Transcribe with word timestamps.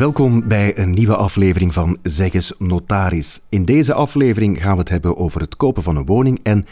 Welkom 0.00 0.48
bij 0.48 0.78
een 0.78 0.90
nieuwe 0.90 1.16
aflevering 1.16 1.74
van 1.74 1.98
Zeggens 2.02 2.52
Notaris. 2.58 3.40
In 3.48 3.64
deze 3.64 3.94
aflevering 3.94 4.62
gaan 4.62 4.72
we 4.72 4.78
het 4.78 4.88
hebben 4.88 5.16
over 5.16 5.40
het 5.40 5.56
kopen 5.56 5.82
van 5.82 5.96
een 5.96 6.06
woning 6.06 6.40
en 6.42 6.64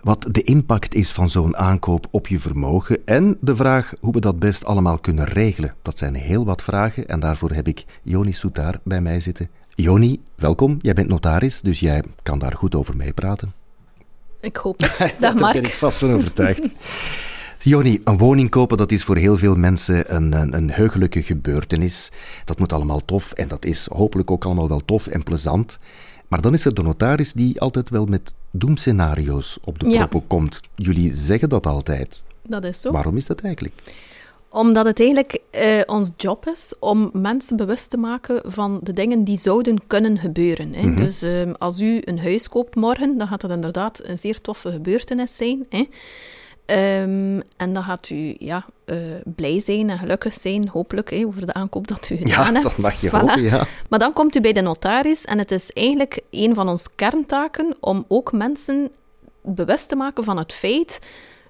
wat 0.00 0.26
de 0.30 0.42
impact 0.42 0.94
is 0.94 1.12
van 1.12 1.30
zo'n 1.30 1.56
aankoop 1.56 2.06
op 2.10 2.26
je 2.26 2.38
vermogen 2.38 2.98
en 3.04 3.36
de 3.40 3.56
vraag 3.56 3.92
hoe 4.00 4.12
we 4.12 4.20
dat 4.20 4.38
best 4.38 4.64
allemaal 4.64 4.98
kunnen 4.98 5.24
regelen. 5.24 5.74
Dat 5.82 5.98
zijn 5.98 6.14
heel 6.14 6.44
wat 6.44 6.62
vragen 6.62 7.08
en 7.08 7.20
daarvoor 7.20 7.50
heb 7.50 7.68
ik 7.68 7.84
Joni 8.02 8.32
Soetaar 8.32 8.80
bij 8.84 9.00
mij 9.00 9.20
zitten. 9.20 9.50
Joni, 9.74 10.20
welkom. 10.34 10.76
Jij 10.80 10.92
bent 10.92 11.08
notaris, 11.08 11.60
dus 11.60 11.80
jij 11.80 12.02
kan 12.22 12.38
daar 12.38 12.52
goed 12.52 12.74
over 12.74 12.96
meepraten. 12.96 13.52
Ik 14.40 14.56
hoop 14.56 14.80
het. 14.80 14.98
Dag 15.20 15.34
Mark. 15.34 15.38
Daar 15.38 15.52
ben 15.52 15.64
ik 15.64 15.74
vast 15.74 15.98
van 15.98 16.12
overtuigd. 16.12 16.68
Joni, 17.60 18.00
een 18.04 18.18
woning 18.18 18.50
kopen 18.50 18.76
dat 18.76 18.92
is 18.92 19.04
voor 19.04 19.16
heel 19.16 19.36
veel 19.36 19.54
mensen 19.54 20.14
een, 20.14 20.32
een, 20.40 20.54
een 20.54 20.70
heugelijke 20.70 21.22
gebeurtenis. 21.22 22.10
Dat 22.44 22.58
moet 22.58 22.72
allemaal 22.72 23.04
tof 23.04 23.32
en 23.32 23.48
dat 23.48 23.64
is 23.64 23.86
hopelijk 23.92 24.30
ook 24.30 24.44
allemaal 24.44 24.68
wel 24.68 24.84
tof 24.84 25.06
en 25.06 25.22
plezant. 25.22 25.78
Maar 26.28 26.40
dan 26.40 26.54
is 26.54 26.64
er 26.64 26.74
de 26.74 26.82
notaris 26.82 27.32
die 27.32 27.60
altijd 27.60 27.88
wel 27.88 28.06
met 28.06 28.34
doemscenario's 28.50 29.58
op 29.64 29.78
de 29.78 29.88
proppen 29.88 30.26
komt. 30.26 30.60
Jullie 30.74 31.14
zeggen 31.14 31.48
dat 31.48 31.66
altijd. 31.66 32.24
Dat 32.42 32.64
is 32.64 32.80
zo. 32.80 32.92
Waarom 32.92 33.16
is 33.16 33.26
dat 33.26 33.40
eigenlijk? 33.40 33.74
Omdat 34.50 34.84
het 34.84 34.98
eigenlijk 35.00 35.38
uh, 35.52 35.80
ons 35.86 36.10
job 36.16 36.46
is 36.46 36.72
om 36.78 37.10
mensen 37.12 37.56
bewust 37.56 37.90
te 37.90 37.96
maken 37.96 38.40
van 38.44 38.80
de 38.82 38.92
dingen 38.92 39.24
die 39.24 39.36
zouden 39.36 39.86
kunnen 39.86 40.18
gebeuren. 40.18 40.74
Hè. 40.74 40.82
Mm 40.82 40.94
-hmm. 40.94 41.04
Dus 41.04 41.22
uh, 41.22 41.52
als 41.58 41.80
u 41.80 42.00
een 42.04 42.18
huis 42.18 42.48
koopt 42.48 42.74
morgen, 42.74 43.18
dan 43.18 43.28
gaat 43.28 43.40
dat 43.40 43.50
inderdaad 43.50 44.00
een 44.02 44.18
zeer 44.18 44.40
toffe 44.40 44.70
gebeurtenis 44.70 45.36
zijn. 45.36 45.66
Hè. 45.68 45.86
Um, 46.70 47.42
en 47.56 47.72
dan 47.72 47.82
gaat 47.82 48.10
u 48.10 48.36
ja, 48.38 48.66
uh, 48.86 48.96
blij 49.24 49.60
zijn 49.60 49.90
en 49.90 49.98
gelukkig 49.98 50.34
zijn, 50.34 50.68
hopelijk, 50.68 51.14
over 51.26 51.46
de 51.46 51.54
aankoop 51.54 51.86
dat 51.86 52.10
u 52.10 52.16
gedaan 52.16 52.44
ja, 52.46 52.52
hebt. 52.52 52.62
dat 52.62 52.76
mag 52.76 53.00
je 53.00 53.08
voilà. 53.08 53.12
hopen, 53.12 53.42
ja. 53.42 53.66
Maar 53.88 53.98
dan 53.98 54.12
komt 54.12 54.36
u 54.36 54.40
bij 54.40 54.52
de 54.52 54.60
notaris 54.60 55.24
en 55.24 55.38
het 55.38 55.50
is 55.50 55.72
eigenlijk 55.72 56.20
een 56.30 56.54
van 56.54 56.68
onze 56.68 56.88
kerntaken 56.94 57.76
om 57.80 58.04
ook 58.08 58.32
mensen 58.32 58.90
bewust 59.42 59.88
te 59.88 59.96
maken 59.96 60.24
van 60.24 60.38
het 60.38 60.52
feit, 60.52 60.98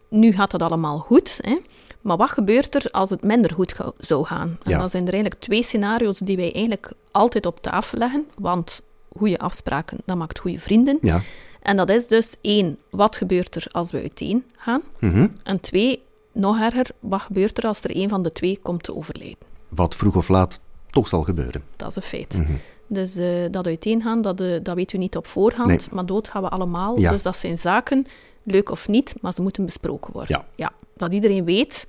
nu 0.09 0.33
gaat 0.33 0.53
het 0.53 0.63
allemaal 0.63 0.99
goed, 0.99 1.39
hè, 1.41 1.59
maar 2.01 2.17
wat 2.17 2.31
gebeurt 2.31 2.75
er 2.75 2.91
als 2.91 3.11
het 3.11 3.23
minder 3.23 3.53
goed 3.53 3.75
zou 3.99 4.25
gaan? 4.27 4.59
En 4.63 4.71
Ja. 4.71 4.79
dan 4.79 4.91
zijn 4.91 5.07
er 5.07 5.13
eigenlijk 5.13 5.43
twee 5.43 5.63
scenario's 5.63 6.19
die 6.19 6.37
wij 6.37 6.53
eigenlijk 6.53 6.91
altijd 7.11 7.47
op 7.47 7.63
tafel 7.63 7.99
leggen, 7.99 8.27
want 8.37 8.83
goede 9.17 9.39
afspraken, 9.39 9.99
dat 10.05 10.17
maakt 10.17 10.39
goede 10.39 10.59
vrienden. 10.59 10.99
Ja. 11.03 11.23
En 11.63 11.77
dat 11.77 11.91
is 11.91 12.07
dus 12.07 12.35
één, 12.41 12.79
wat 12.91 13.17
gebeurt 13.17 13.55
er 13.55 13.67
als 13.71 13.91
we 13.91 14.01
uiteen 14.01 14.45
gaan? 14.57 14.83
Mhm. 14.99 15.29
En 15.43 15.61
twee, 15.61 16.03
nog 16.33 16.61
erger, 16.61 16.87
wat 17.01 17.21
gebeurt 17.21 17.59
er 17.59 17.67
als 17.67 17.83
er 17.85 17.97
een 17.97 18.09
van 18.09 18.23
de 18.23 18.33
twee 18.33 18.59
komt 18.63 18.83
te 18.83 18.95
overlijden? 18.97 19.47
Wat 19.69 19.95
vroeg 19.95 20.17
of 20.17 20.29
laat 20.29 20.61
toch 20.91 21.09
zal 21.09 21.23
gebeuren. 21.23 21.63
Dat 21.77 21.89
is 21.89 21.97
een 21.97 22.03
feit. 22.03 22.39
Mhm. 22.39 22.53
Dus 22.87 23.17
eh, 23.17 23.27
dat 23.51 23.67
uiteengaan, 23.67 24.23
dat, 24.23 24.41
eh, 24.41 24.47
dat 24.63 24.75
weet 24.75 24.93
u 24.93 24.99
niet 24.99 25.17
op 25.17 25.27
voorhand, 25.27 25.69
Nee. 25.69 25.81
maar 25.93 26.07
dood 26.07 26.29
gaan 26.29 26.43
we 26.43 26.49
allemaal. 26.49 26.99
Ja. 26.99 27.11
Dus 27.11 27.23
dat 27.23 27.37
zijn 27.37 27.59
zaken, 27.59 28.07
leuk 28.43 28.71
of 28.71 28.89
niet, 28.89 29.15
maar 29.21 29.33
ze 29.33 29.43
moeten 29.43 29.65
besproken 29.65 30.13
worden. 30.13 30.45
Ja. 30.55 30.73
dat 30.97 31.13
iedereen 31.13 31.45
weet 31.45 31.87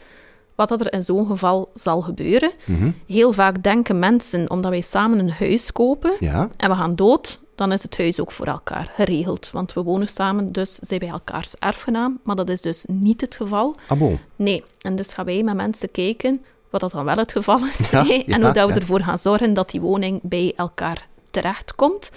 wat 0.56 0.70
dat 0.70 0.82
er 0.82 0.94
in 0.94 1.04
zo'n 1.04 1.28
geval 1.28 1.70
zal 1.74 2.02
gebeuren. 2.02 2.52
Mhm. 2.66 2.92
Heel 3.08 3.34
vaak 3.34 3.64
denken 3.64 4.00
mensen, 4.00 4.50
omdat 4.50 4.72
wij 4.72 4.82
samen 4.82 5.20
een 5.20 5.32
huis 5.32 5.72
kopen 5.72 6.12
Ja, 6.20 6.50
en 6.58 6.70
we 6.70 6.76
gaan 6.76 6.96
dood, 6.96 7.40
dan 7.60 7.72
is 7.72 7.84
het 7.84 7.98
huis 7.98 8.20
ook 8.20 8.32
voor 8.32 8.46
elkaar 8.46 8.92
geregeld. 8.96 9.50
Want 9.52 9.74
we 9.74 9.84
wonen 9.84 10.08
samen, 10.08 10.52
dus 10.52 10.76
zijn 10.76 11.00
wij 11.00 11.10
elkaars 11.10 11.56
erfgenaam. 11.56 12.20
Maar 12.24 12.36
dat 12.36 12.50
is 12.50 12.62
dus 12.62 12.86
niet 12.88 13.22
het 13.22 13.36
geval. 13.36 13.76
ah 13.88 13.98
bon. 13.98 14.20
Nee, 14.36 14.64
en 14.82 14.96
dus 14.96 15.14
gaan 15.14 15.26
wij 15.26 15.44
met 15.44 15.56
mensen 15.56 15.92
kijken 15.92 16.46
wat 16.70 16.82
dat 16.82 16.92
dan 16.92 17.06
wel 17.06 17.18
het 17.18 17.32
geval 17.32 17.66
is. 17.66 17.90
Ja, 17.92 18.06
hè, 18.08 18.14
ja, 18.14 18.24
en 18.26 18.44
hoe 18.44 18.54
dat 18.54 18.68
we 18.68 18.74
ja. 18.74 18.80
ervoor 18.80 19.00
gaan 19.00 19.18
zorgen 19.18 19.54
dat 19.54 19.70
die 19.70 19.82
woning 19.82 20.20
bij 20.24 20.54
elkaar 20.56 21.08
terechtkomt. 21.32 22.10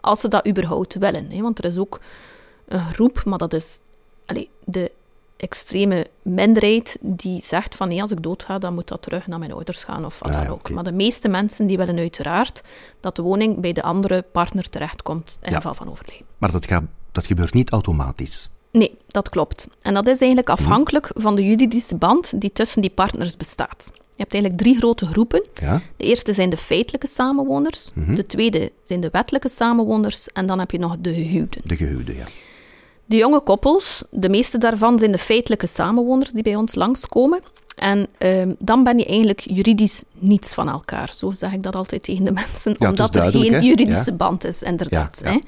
Als 0.00 0.20
ze 0.20 0.28
dat 0.28 0.46
überhaupt 0.46 0.94
willen. 0.94 1.30
Hè. 1.30 1.42
Want 1.42 1.58
er 1.58 1.64
is 1.64 1.78
ook 1.78 2.00
een 2.68 2.80
groep, 2.92 3.24
maar 3.24 3.38
dat 3.38 3.52
is 3.52 3.78
allee, 4.26 4.50
de 4.64 4.90
extreme 5.38 6.06
minderheid 6.22 6.96
die 7.00 7.40
zegt 7.42 7.74
van 7.74 7.88
nee, 7.88 8.02
als 8.02 8.10
ik 8.10 8.22
doodga, 8.22 8.58
dan 8.58 8.74
moet 8.74 8.88
dat 8.88 9.02
terug 9.02 9.26
naar 9.26 9.38
mijn 9.38 9.52
ouders 9.52 9.84
gaan 9.84 10.04
of 10.04 10.18
wat 10.18 10.34
Ah, 10.34 10.42
dan 10.42 10.48
ook. 10.52 10.70
Maar 10.70 10.84
de 10.84 10.92
meeste 10.92 11.28
mensen 11.28 11.66
die 11.66 11.76
willen 11.76 11.98
uiteraard 11.98 12.62
dat 13.00 13.16
de 13.16 13.22
woning 13.22 13.60
bij 13.60 13.72
de 13.72 13.82
andere 13.82 14.22
partner 14.32 14.68
terechtkomt 14.70 15.38
in 15.42 15.50
Ja. 15.50 15.56
geval 15.56 15.74
van 15.74 15.90
overlijden. 15.90 16.26
Maar 16.38 16.52
dat, 16.52 16.66
gaat, 16.66 16.82
dat 17.12 17.26
gebeurt 17.26 17.54
niet 17.54 17.70
automatisch. 17.70 18.48
Nee, 18.72 18.96
dat 19.06 19.28
klopt. 19.28 19.68
En 19.82 19.94
dat 19.94 20.06
is 20.06 20.18
eigenlijk 20.20 20.50
afhankelijk 20.50 21.10
van 21.14 21.36
de 21.36 21.44
juridische 21.44 21.94
band 21.96 22.40
die 22.40 22.52
tussen 22.52 22.82
die 22.82 22.90
partners 22.90 23.36
bestaat. 23.36 23.90
Je 23.94 24.24
hebt 24.24 24.32
eigenlijk 24.34 24.62
drie 24.62 24.76
grote 24.78 25.06
groepen. 25.06 25.44
Ja? 25.60 25.80
De 25.96 26.04
eerste 26.04 26.34
zijn 26.34 26.50
de 26.50 26.56
feitelijke 26.56 27.06
samenwoners, 27.06 27.90
de 27.94 28.26
tweede 28.26 28.72
zijn 28.82 29.00
de 29.00 29.08
wettelijke 29.12 29.48
samenwoners 29.48 30.28
en 30.32 30.46
dan 30.46 30.58
heb 30.58 30.70
je 30.70 30.78
nog 30.78 30.96
de 31.00 31.14
gehuwden. 31.14 31.60
De 31.64 31.76
gehuwde, 31.76 32.16
ja. 32.16 32.24
De 33.08 33.16
jonge 33.16 33.40
koppels, 33.40 34.02
de 34.10 34.28
meeste 34.28 34.58
daarvan 34.58 34.98
zijn 34.98 35.12
de 35.12 35.18
feitelijke 35.18 35.66
samenwoners 35.66 36.30
die 36.30 36.42
bij 36.42 36.56
ons 36.56 36.74
langskomen. 36.74 37.40
En 37.76 38.06
ehm, 38.18 38.54
dan 38.58 38.84
ben 38.84 38.98
je 38.98 39.06
eigenlijk 39.06 39.40
juridisch 39.40 40.02
niets 40.12 40.54
van 40.54 40.68
elkaar. 40.68 41.12
Zo 41.14 41.30
zeg 41.30 41.52
ik 41.52 41.62
dat 41.62 41.74
altijd 41.76 42.02
tegen 42.02 42.24
de 42.24 42.32
mensen, 42.32 42.76
Ja, 42.78 42.88
omdat 42.88 43.14
er 43.14 43.30
geen 43.30 43.62
juridische 43.62 44.10
Ja. 44.10 44.16
band 44.16 44.44
is, 44.44 44.62
inderdaad. 44.62 45.20
Ja. 45.24 45.30
Hè. 45.30 45.38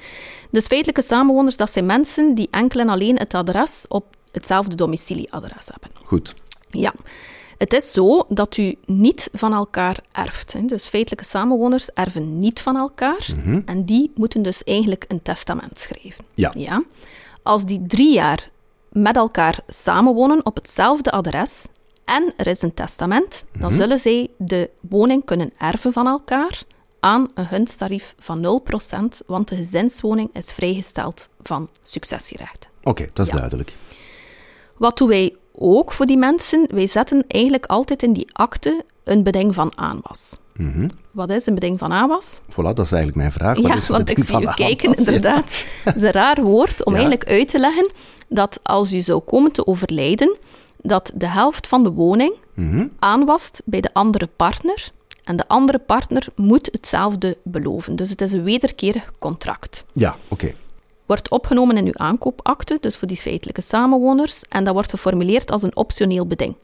Dus 0.51 0.65
feitelijke 0.67 1.01
samenwoners, 1.01 1.57
dat 1.57 1.71
zijn 1.71 1.85
mensen 1.85 2.33
die 2.35 2.47
enkel 2.51 2.79
en 2.79 2.89
alleen 2.89 3.17
het 3.17 3.33
adres 3.33 3.85
op 3.87 4.05
hetzelfde 4.31 4.75
domicilieadres 4.75 5.67
hebben. 5.71 5.89
Goed. 6.05 6.33
Ja. 6.69 6.93
Het 7.57 7.73
is 7.73 7.91
zo 7.91 8.23
dat 8.29 8.57
u 8.57 8.75
niet 8.85 9.29
van 9.33 9.53
elkaar 9.53 9.97
erft. 10.11 10.53
Hè. 10.53 10.65
Dus 10.65 10.87
feitelijke 10.87 11.25
samenwoners 11.25 11.89
erven 11.93 12.39
niet 12.39 12.59
van 12.61 12.77
elkaar. 12.77 13.27
En 13.65 13.85
die 13.85 14.11
moeten 14.15 14.41
dus 14.41 14.63
eigenlijk 14.63 15.05
een 15.07 15.21
testament 15.21 15.79
schrijven. 15.79 16.25
Ja. 16.33 16.51
Ja. 16.55 16.83
Als 17.43 17.65
die 17.65 17.81
drie 17.87 18.13
jaar 18.13 18.49
met 18.91 19.15
elkaar 19.15 19.59
samenwonen 19.67 20.45
op 20.45 20.55
hetzelfde 20.55 21.11
adres 21.11 21.65
en 22.05 22.33
er 22.37 22.47
is 22.47 22.61
een 22.61 22.73
testament, 22.73 23.43
dan 23.59 23.71
zullen 23.71 23.99
zij 23.99 24.29
de 24.37 24.69
woning 24.89 25.25
kunnen 25.25 25.51
erven 25.57 25.93
van 25.93 26.07
elkaar 26.07 26.63
aan 26.99 27.27
een 27.33 27.45
gunstarief 27.45 28.15
van 28.19 28.61
0%, 29.21 29.25
want 29.25 29.47
de 29.47 29.55
gezinswoning 29.55 30.29
is 30.33 30.51
vrijgesteld 30.51 31.29
van 31.41 31.69
successierechten. 31.81 32.69
Oké, 32.83 33.09
dat 33.13 33.25
is 33.25 33.31
Ja. 33.31 33.37
duidelijk. 33.37 33.75
Wat 34.77 34.97
doen 34.97 35.07
wij 35.07 35.35
ook 35.51 35.91
voor 35.91 36.05
die 36.05 36.17
mensen? 36.17 36.65
Wij 36.69 36.87
zetten 36.87 37.23
eigenlijk 37.27 37.65
altijd 37.65 38.03
in 38.03 38.13
die 38.13 38.27
akte 38.31 38.85
een 39.03 39.23
beding 39.23 39.53
van 39.53 39.77
aanwas. 39.77 40.37
Mhm. 40.61 40.89
Wat 41.11 41.29
is 41.31 41.45
een 41.45 41.53
beding 41.53 41.79
van 41.79 41.91
aanwas? 41.93 42.39
Voilà, 42.51 42.55
dat 42.55 42.79
is 42.79 42.91
eigenlijk 42.91 43.15
mijn 43.15 43.31
vraag. 43.31 43.55
Wat 43.57 43.67
Ja, 43.67 43.75
is 43.75 43.87
want 43.87 44.09
ik 44.09 44.23
zie 44.23 44.41
u 44.41 44.47
kijken, 44.55 44.87
aanwas? 44.89 45.05
Inderdaad. 45.05 45.53
Het 45.83 45.95
is 45.99 46.01
een 46.01 46.11
raar 46.11 46.41
woord 46.41 46.85
om 46.85 46.93
Ja. 46.93 46.99
eigenlijk 46.99 47.29
uit 47.29 47.47
te 47.47 47.59
leggen 47.59 47.91
dat 48.29 48.59
als 48.63 48.93
u 48.93 49.01
zou 49.01 49.19
komen 49.19 49.51
te 49.51 49.67
overlijden, 49.67 50.37
dat 50.81 51.11
de 51.15 51.27
helft 51.27 51.67
van 51.67 51.83
de 51.83 51.91
woning 51.91 52.33
Mhm. 52.53 52.87
aanwast 52.99 53.61
bij 53.65 53.81
de 53.81 53.93
andere 53.93 54.27
partner 54.35 54.89
en 55.23 55.35
de 55.35 55.47
andere 55.47 55.79
partner 55.79 56.27
moet 56.35 56.69
hetzelfde 56.71 57.37
beloven. 57.43 57.95
Dus 57.95 58.09
het 58.09 58.21
is 58.21 58.31
een 58.31 58.43
wederkerig 58.43 59.11
contract. 59.19 59.85
Ja, 59.93 60.15
oké. 60.27 60.51
Wordt 61.05 61.29
opgenomen 61.29 61.77
in 61.77 61.85
uw 61.85 61.95
aankoopakte, 61.97 62.77
dus 62.81 62.95
voor 62.97 63.07
die 63.07 63.17
feitelijke 63.17 63.61
samenwoners, 63.61 64.41
en 64.49 64.63
dat 64.63 64.73
wordt 64.73 64.89
geformuleerd 64.89 65.51
als 65.51 65.61
een 65.61 65.75
optioneel 65.75 66.25
beding. 66.27 66.55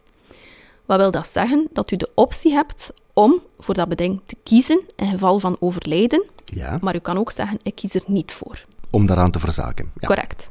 Wat 0.88 1.00
wil 1.00 1.12
dat 1.12 1.28
zeggen? 1.28 1.68
Dat 1.74 1.92
u 1.92 1.96
de 1.96 2.10
optie 2.16 2.52
hebt 2.54 2.94
om 3.14 3.42
voor 3.60 3.74
dat 3.74 3.88
beding 3.88 4.22
te 4.26 4.36
kiezen 4.44 4.82
in 4.96 5.10
geval 5.10 5.40
van 5.40 5.58
overlijden, 5.60 6.24
Ja, 6.46 6.78
maar 6.82 6.96
u 6.96 7.00
kan 7.00 7.18
ook 7.18 7.32
zeggen, 7.32 7.60
ik 7.64 7.76
kies 7.76 7.94
er 7.94 8.04
niet 8.06 8.32
voor. 8.32 8.66
om 8.90 9.06
daaraan 9.06 9.32
te 9.32 9.40
verzaken. 9.40 9.92
Ja. 10.00 10.08
Correct. 10.08 10.50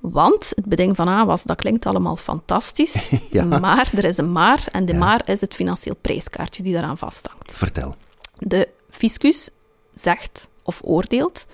Want 0.00 0.52
het 0.54 0.64
beding 0.66 0.96
van 0.96 1.08
aanwas, 1.08 1.42
dat 1.42 1.56
klinkt 1.56 1.86
allemaal 1.86 2.16
fantastisch, 2.16 3.08
Ja. 3.30 3.44
maar 3.44 3.90
er 3.94 4.04
is 4.04 4.16
een 4.16 4.32
maar, 4.32 4.66
en 4.70 4.84
de 4.86 4.92
Ja. 4.92 4.98
maar 4.98 5.28
is 5.28 5.40
het 5.40 5.54
financieel 5.54 5.96
prijskaartje 6.00 6.62
die 6.62 6.72
daaraan 6.72 6.98
vasthangt. 6.98 7.52
Vertel. 7.52 7.94
De 8.38 8.68
fiscus 8.90 9.48
zegt 9.94 10.48
of 10.62 10.80
oordeelt 10.84 11.46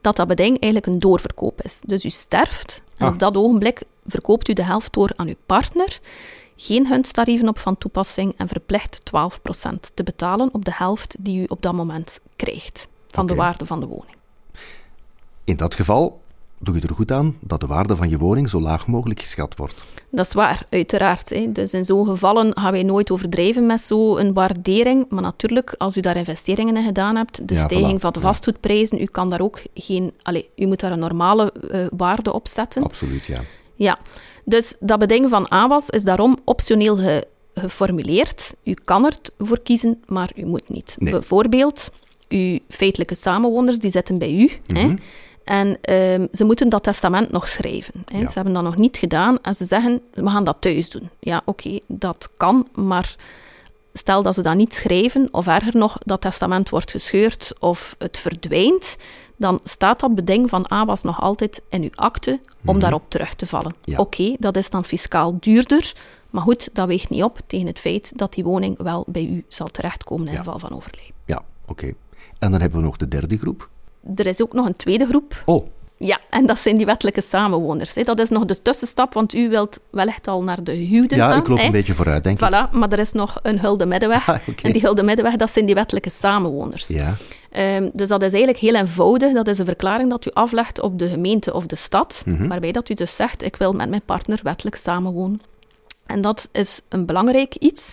dat 0.00 0.16
dat 0.16 0.26
beding 0.28 0.60
eigenlijk 0.60 0.86
een 0.92 0.98
doorverkoop 0.98 1.62
is. 1.62 1.80
Dus 1.86 2.04
u 2.04 2.10
sterft 2.10 2.82
en 2.96 3.06
Ah. 3.06 3.12
op 3.12 3.18
dat 3.18 3.36
ogenblik 3.36 3.82
verkoopt 4.06 4.48
u 4.48 4.52
de 4.52 4.62
helft 4.64 4.92
door 4.92 5.10
aan 5.16 5.26
uw 5.28 5.34
partner. 5.46 6.00
Geen 6.56 6.86
gunsttarieven 6.86 7.48
op 7.48 7.58
van 7.58 7.78
toepassing 7.78 8.34
en 8.36 8.48
verplicht 8.48 8.98
12% 8.98 9.10
te 9.94 10.02
betalen 10.02 10.48
op 10.52 10.64
de 10.64 10.72
helft 10.74 11.16
die 11.18 11.40
u 11.40 11.44
op 11.48 11.62
dat 11.62 11.72
moment 11.72 12.20
krijgt 12.36 12.88
van 13.08 13.26
de 13.26 13.34
waarde 13.34 13.66
van 13.66 13.80
de 13.80 13.86
woning. 13.86 14.14
In 15.44 15.56
dat 15.56 15.74
geval 15.74 16.20
doe 16.58 16.74
je 16.74 16.80
er 16.80 16.94
goed 16.94 17.12
aan 17.12 17.36
dat 17.40 17.60
de 17.60 17.66
waarde 17.66 17.96
van 17.96 18.08
je 18.08 18.18
woning 18.18 18.48
zo 18.48 18.60
laag 18.60 18.86
mogelijk 18.86 19.20
geschat 19.20 19.56
wordt. 19.56 19.84
Dat 20.10 20.26
is 20.26 20.32
waar, 20.32 20.66
uiteraard. 20.70 21.28
Hè. 21.28 21.52
Dus 21.52 21.72
in 21.72 21.84
zo'n 21.84 22.06
gevallen 22.06 22.58
gaan 22.58 22.72
wij 22.72 22.82
nooit 22.82 23.10
overdrijven 23.10 23.66
met 23.66 23.80
zo'n 23.80 24.32
waardering. 24.32 25.06
Maar 25.08 25.22
natuurlijk, 25.22 25.74
als 25.78 25.96
u 25.96 26.00
daar 26.00 26.16
investeringen 26.16 26.76
in 26.76 26.84
gedaan 26.84 27.16
hebt, 27.16 27.48
de 27.48 27.54
Ja, 27.54 27.64
stijging 27.64 27.98
voilà. 27.98 28.00
van 28.00 28.12
de 28.12 28.18
Ja. 28.20 28.24
vastgoedprijzen, 28.26 29.00
u 29.00 29.04
kan 29.04 29.30
daar 29.30 29.40
ook 29.40 29.62
geen... 29.74 30.12
Allez, 30.22 30.44
u 30.56 30.66
moet 30.66 30.80
daar 30.80 30.92
een 30.92 30.98
normale 30.98 31.52
eh, 31.52 31.86
waarde 31.96 32.32
op 32.32 32.48
zetten. 32.48 32.82
Absoluut, 32.82 33.26
ja. 33.26 33.40
Ja, 33.74 33.98
dus 34.48 34.74
dat 34.80 34.98
beding 34.98 35.30
van 35.30 35.50
aanwas 35.50 35.90
is 35.90 36.04
daarom 36.04 36.36
optioneel 36.44 36.96
ge- 36.96 37.26
geformuleerd. 37.54 38.54
U 38.64 38.74
kan 38.84 39.12
ervoor 39.38 39.60
kiezen, 39.60 40.02
maar 40.06 40.30
u 40.36 40.44
moet 40.44 40.68
niet. 40.68 40.96
Nee. 40.98 41.12
Bijvoorbeeld, 41.12 41.90
uw 42.28 42.58
feitelijke 42.68 43.14
samenwoners 43.14 43.78
die 43.78 43.90
zitten 43.90 44.18
bij 44.18 44.32
u. 44.32 44.50
hè, 44.66 44.84
Mhm. 44.86 44.96
en 45.44 45.78
ehm, 45.80 46.26
ze 46.32 46.44
moeten 46.44 46.68
dat 46.68 46.82
testament 46.82 47.30
nog 47.32 47.48
schrijven. 47.48 47.94
Hè. 48.06 48.18
Ja. 48.18 48.26
Ze 48.28 48.34
hebben 48.34 48.52
dat 48.52 48.62
nog 48.62 48.76
niet 48.76 48.96
gedaan 48.96 49.38
en 49.42 49.54
ze 49.54 49.64
zeggen, 49.64 50.00
we 50.12 50.30
gaan 50.30 50.44
dat 50.44 50.56
thuis 50.60 50.90
doen. 50.90 51.08
Ja, 51.20 51.42
oké, 51.44 51.78
dat 51.86 52.28
kan, 52.36 52.68
maar 52.74 53.16
stel 53.92 54.22
dat 54.22 54.34
ze 54.34 54.42
dat 54.42 54.54
niet 54.54 54.74
schrijven, 54.74 55.28
of 55.30 55.46
erger 55.46 55.76
nog, 55.76 55.96
dat 55.98 56.20
testament 56.20 56.68
wordt 56.68 56.90
gescheurd 56.90 57.52
of 57.58 57.94
het 57.98 58.18
verdwijnt, 58.18 58.96
dan 59.36 59.60
staat 59.64 60.00
dat 60.00 60.14
beding 60.14 60.48
van 60.50 60.70
ABAS 60.70 61.02
nog 61.02 61.20
altijd 61.20 61.62
in 61.68 61.82
uw 61.82 61.90
akte 61.94 62.40
om 62.64 62.78
daarop 62.78 63.02
terug 63.08 63.34
te 63.34 63.46
vallen. 63.46 63.72
Mhm. 63.80 63.90
Ja. 63.90 63.98
Oké, 63.98 64.34
dat 64.38 64.56
is 64.56 64.70
dan 64.70 64.84
fiscaal 64.84 65.36
duurder, 65.40 65.92
maar 66.30 66.42
goed, 66.42 66.68
dat 66.72 66.86
weegt 66.86 67.10
niet 67.10 67.22
op 67.22 67.38
tegen 67.46 67.66
het 67.66 67.78
feit 67.78 68.12
dat 68.14 68.34
die 68.34 68.44
woning 68.44 68.82
wel 68.82 69.04
bij 69.08 69.24
u 69.24 69.44
zal 69.48 69.66
terechtkomen 69.66 70.26
in 70.26 70.32
Ja. 70.32 70.38
geval 70.38 70.58
van 70.58 70.72
overlijden. 70.72 71.14
Ja, 71.24 71.42
oké. 71.66 71.92
En 72.38 72.50
dan 72.50 72.60
hebben 72.60 72.78
we 72.78 72.84
nog 72.84 72.96
de 72.96 73.08
derde 73.08 73.38
groep. 73.38 73.68
Er 74.16 74.26
is 74.26 74.42
ook 74.42 74.52
nog 74.52 74.66
een 74.66 74.76
tweede 74.76 75.06
groep, 75.06 75.42
Oh, 75.44 75.66
Ja, 75.98 76.20
en 76.30 76.46
dat 76.46 76.58
zijn 76.58 76.76
die 76.76 76.86
wettelijke 76.86 77.22
samenwoners. 77.22 77.94
Hè. 77.94 78.02
Dat 78.02 78.18
is 78.18 78.28
nog 78.28 78.44
de 78.44 78.62
tussenstap, 78.62 79.12
want 79.14 79.34
u 79.34 79.48
wilt 79.48 79.80
wellicht 79.90 80.28
al 80.28 80.42
naar 80.42 80.64
de 80.64 80.72
huwden 80.72 81.18
ja, 81.18 81.28
gaan. 81.30 81.38
ik 81.38 81.48
loop 81.48 81.58
hè. 81.58 81.64
een 81.64 81.72
beetje 81.72 81.94
vooruit, 81.94 82.22
denk 82.22 82.38
Ehm, 87.56 87.88
dus 87.92 88.08
dat 88.08 88.22
is 88.22 88.28
eigenlijk 88.28 88.58
heel 88.58 88.74
eenvoudig. 88.74 89.32
Dat 89.32 89.48
is 89.48 89.58
een 89.58 89.64
verklaring 89.66 90.10
dat 90.10 90.26
u 90.26 90.30
aflegt 90.32 90.80
op 90.80 90.98
de 90.98 91.08
gemeente 91.08 91.54
of 91.54 91.66
de 91.66 91.76
stad, 91.76 92.22
Mhm. 92.26 92.48
waarbij 92.48 92.72
dat 92.72 92.88
u 92.88 92.94
dus 92.94 93.16
zegt, 93.16 93.42
ik 93.42 93.56
wil 93.56 93.72
met 93.72 93.88
mijn 93.88 94.02
partner 94.04 94.40
wettelijk 94.42 94.76
samenwonen. 94.76 95.40
En 96.06 96.20
dat 96.20 96.48
is 96.52 96.80
een 96.88 97.06
belangrijk 97.06 97.54
iets, 97.54 97.92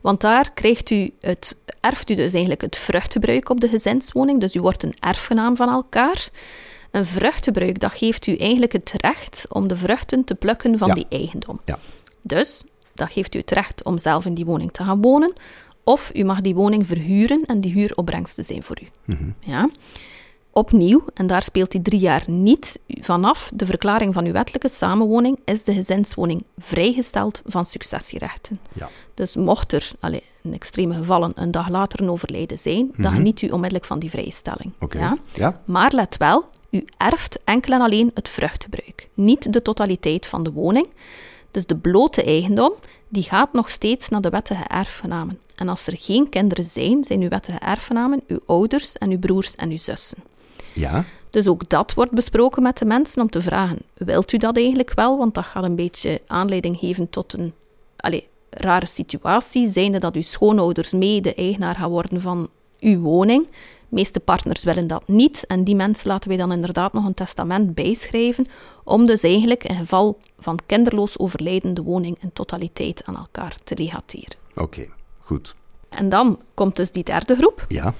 want 0.00 0.20
daar 0.20 0.52
krijgt 0.54 0.90
u 0.90 1.12
het, 1.20 1.58
erft 1.80 2.10
u 2.10 2.14
dus 2.14 2.30
eigenlijk 2.32 2.60
het 2.60 2.76
vruchtgebruik 2.76 3.48
op 3.48 3.60
de 3.60 3.68
gezinswoning. 3.68 4.40
Dus 4.40 4.54
u 4.54 4.60
wordt 4.60 4.82
een 4.82 4.94
erfgenaam 5.00 5.56
van 5.56 5.68
elkaar. 5.68 6.28
Een 6.90 7.06
vruchtgebruik, 7.06 7.80
dat 7.80 7.92
geeft 7.92 8.26
u 8.26 8.36
eigenlijk 8.36 8.72
het 8.72 8.92
recht 8.96 9.46
om 9.48 9.68
de 9.68 9.76
vruchten 9.76 10.24
te 10.24 10.34
plukken 10.34 10.78
van 10.78 10.88
Ja. 10.88 10.94
die 10.94 11.06
eigendom. 11.08 11.60
ja. 11.64 11.78
Dus 12.22 12.62
dat 12.94 13.10
geeft 13.10 13.34
u 13.34 13.38
het 13.38 13.50
recht 13.50 13.82
om 13.84 13.98
zelf 13.98 14.24
in 14.24 14.34
die 14.34 14.44
woning 14.44 14.72
te 14.72 14.82
gaan 14.84 15.02
wonen. 15.02 15.32
Of 15.88 16.10
u 16.14 16.24
mag 16.24 16.40
die 16.40 16.54
woning 16.54 16.86
verhuren 16.86 17.44
en 17.46 17.60
die 17.60 17.72
huuropbrengsten 17.72 18.44
zijn 18.44 18.62
voor 18.62 18.78
u. 18.82 18.86
Mhm. 19.04 19.30
Ja. 19.40 19.70
Opnieuw, 20.50 21.04
en 21.14 21.26
daar 21.26 21.42
speelt 21.42 21.70
die 21.70 21.82
drie 21.82 22.00
jaar 22.00 22.22
niet 22.26 22.78
vanaf, 23.00 23.50
de 23.54 23.66
verklaring 23.66 24.14
van 24.14 24.24
uw 24.24 24.32
wettelijke 24.32 24.68
samenwoning 24.68 25.38
is 25.44 25.62
de 25.64 25.72
gezinswoning 25.72 26.44
vrijgesteld 26.58 27.42
van 27.46 27.66
successierechten. 27.66 28.58
ja. 28.72 28.88
Dus 29.14 29.36
mocht 29.36 29.72
er 29.72 29.90
allee, 30.00 30.22
in 30.42 30.52
extreme 30.52 30.94
gevallen 30.94 31.32
een 31.34 31.50
dag 31.50 31.68
later 31.68 32.00
een 32.00 32.10
overlijden 32.10 32.58
zijn, 32.58 32.90
dan 32.96 33.12
geniet 33.12 33.42
u 33.42 33.48
onmiddellijk 33.48 33.84
van 33.84 33.98
die 33.98 34.10
vrijstelling. 34.10 34.72
Mhm. 34.78 34.98
Ja? 34.98 35.18
Ja? 35.32 35.60
Maar 35.64 35.92
let 35.92 36.16
wel, 36.16 36.44
u 36.70 36.84
erft 36.96 37.38
enkel 37.44 37.72
en 37.72 37.80
alleen 37.80 38.10
het 38.14 38.28
vruchtgebruik, 38.28 39.08
niet 39.14 39.52
de 39.52 39.62
totaliteit 39.62 40.26
van 40.26 40.42
de 40.42 40.52
woning. 40.52 40.88
Dus 41.50 41.66
de 41.66 41.76
blote 41.76 42.22
eigendom, 42.22 42.72
die 43.08 43.22
gaat 43.22 43.52
nog 43.52 43.68
steeds 43.70 44.08
naar 44.08 44.20
de 44.20 44.30
wettige 44.30 44.64
erfgenamen. 44.64 45.40
En 45.54 45.68
als 45.68 45.86
er 45.86 45.96
geen 45.98 46.28
kinderen 46.28 46.64
zijn, 46.64 47.04
zijn 47.04 47.20
uw 47.20 47.28
wettige 47.28 47.58
erfgenamen 47.58 48.22
uw 48.26 48.40
ouders 48.46 48.98
en 48.98 49.10
uw 49.10 49.18
broers 49.18 49.54
en 49.54 49.70
uw 49.70 49.76
zussen. 49.76 50.18
Ja? 50.74 51.04
Dus 51.30 51.46
ook 51.46 51.68
dat 51.68 51.94
wordt 51.94 52.12
besproken 52.12 52.62
met 52.62 52.78
de 52.78 52.84
mensen 52.84 53.22
om 53.22 53.30
te 53.30 53.42
vragen, 53.42 53.78
wilt 53.94 54.32
u 54.32 54.36
dat 54.36 54.56
eigenlijk 54.56 54.94
wel? 54.94 55.18
Want 55.18 55.34
dat 55.34 55.44
gaat 55.44 55.64
een 55.64 55.76
beetje 55.76 56.20
aanleiding 56.26 56.78
geven 56.78 57.10
tot 57.10 57.32
een 57.32 57.52
allee, 57.96 58.28
rare 58.50 58.86
situatie, 58.86 59.68
zijnde 59.68 59.98
dat 59.98 60.14
uw 60.14 60.22
schoonouders 60.22 60.92
mede 60.92 61.34
eigenaar 61.34 61.76
gaan 61.76 61.90
worden 61.90 62.20
van 62.20 62.48
uw 62.80 63.00
woning. 63.00 63.46
De 63.88 63.94
meeste 63.96 64.20
partners 64.20 64.64
willen 64.64 64.86
dat 64.86 65.02
niet 65.08 65.44
en 65.46 65.64
die 65.64 65.76
mensen 65.76 66.08
laten 66.08 66.28
wij 66.28 66.38
dan 66.38 66.52
inderdaad 66.52 66.92
nog 66.92 67.04
een 67.06 67.14
testament 67.14 67.74
bijschrijven 67.74 68.46
om 68.84 69.06
dus 69.06 69.22
eigenlijk 69.22 69.64
in 69.64 69.76
geval 69.76 70.18
van 70.38 70.58
kinderloos 70.66 71.18
overlijden 71.18 71.74
de 71.74 71.82
woning 71.82 72.16
in 72.20 72.32
totaliteit 72.32 73.02
aan 73.04 73.16
elkaar 73.16 73.56
te 73.64 73.76
legateren. 73.76 74.36
Oké, 74.54 74.86
goed. 75.18 75.54
En 75.88 76.08
dan 76.08 76.38
komt 76.54 76.76
dus 76.76 76.90
die 76.90 77.04
derde 77.04 77.36
groep. 77.36 77.64
Ja, 77.68 77.94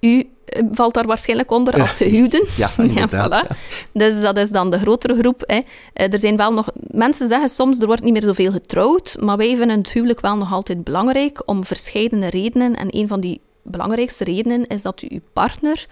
U 0.00 0.28
eh, 0.44 0.62
valt 0.70 0.94
daar 0.94 1.06
waarschijnlijk 1.06 1.50
onder 1.50 1.80
als 1.80 1.96
gehuwden. 2.02 2.46
Ja, 2.56 2.70
inderdaad, 2.78 3.44
voilà. 3.44 3.56
Dus 3.92 4.20
dat 4.20 4.38
is 4.38 4.50
dan 4.50 4.70
de 4.70 4.78
grotere 4.78 5.16
groep. 5.18 5.42
Hè. 5.46 5.60
Eh, 5.92 6.12
Er 6.12 6.18
zijn 6.18 6.36
wel 6.36 6.52
nog... 6.52 6.68
Mensen 6.74 7.28
zeggen 7.28 7.48
soms, 7.50 7.78
er 7.78 7.86
wordt 7.86 8.02
niet 8.02 8.12
meer 8.12 8.22
zoveel 8.22 8.52
getrouwd, 8.52 9.16
maar 9.20 9.36
wij 9.36 9.56
vinden 9.56 9.78
het 9.78 9.92
huwelijk 9.92 10.20
wel 10.20 10.36
nog 10.36 10.52
altijd 10.52 10.84
belangrijk 10.84 11.48
om 11.48 11.64
verschillende 11.64 12.26
redenen. 12.30 12.76
En 12.76 12.86
een 12.90 13.08
van 13.08 13.20
die 13.20 13.40
belangrijkste 13.70 14.24
redenen 14.24 14.66
is 14.66 14.82
dat 14.82 15.02
u 15.02 15.06
uw 15.10 15.20
partner 15.32 15.86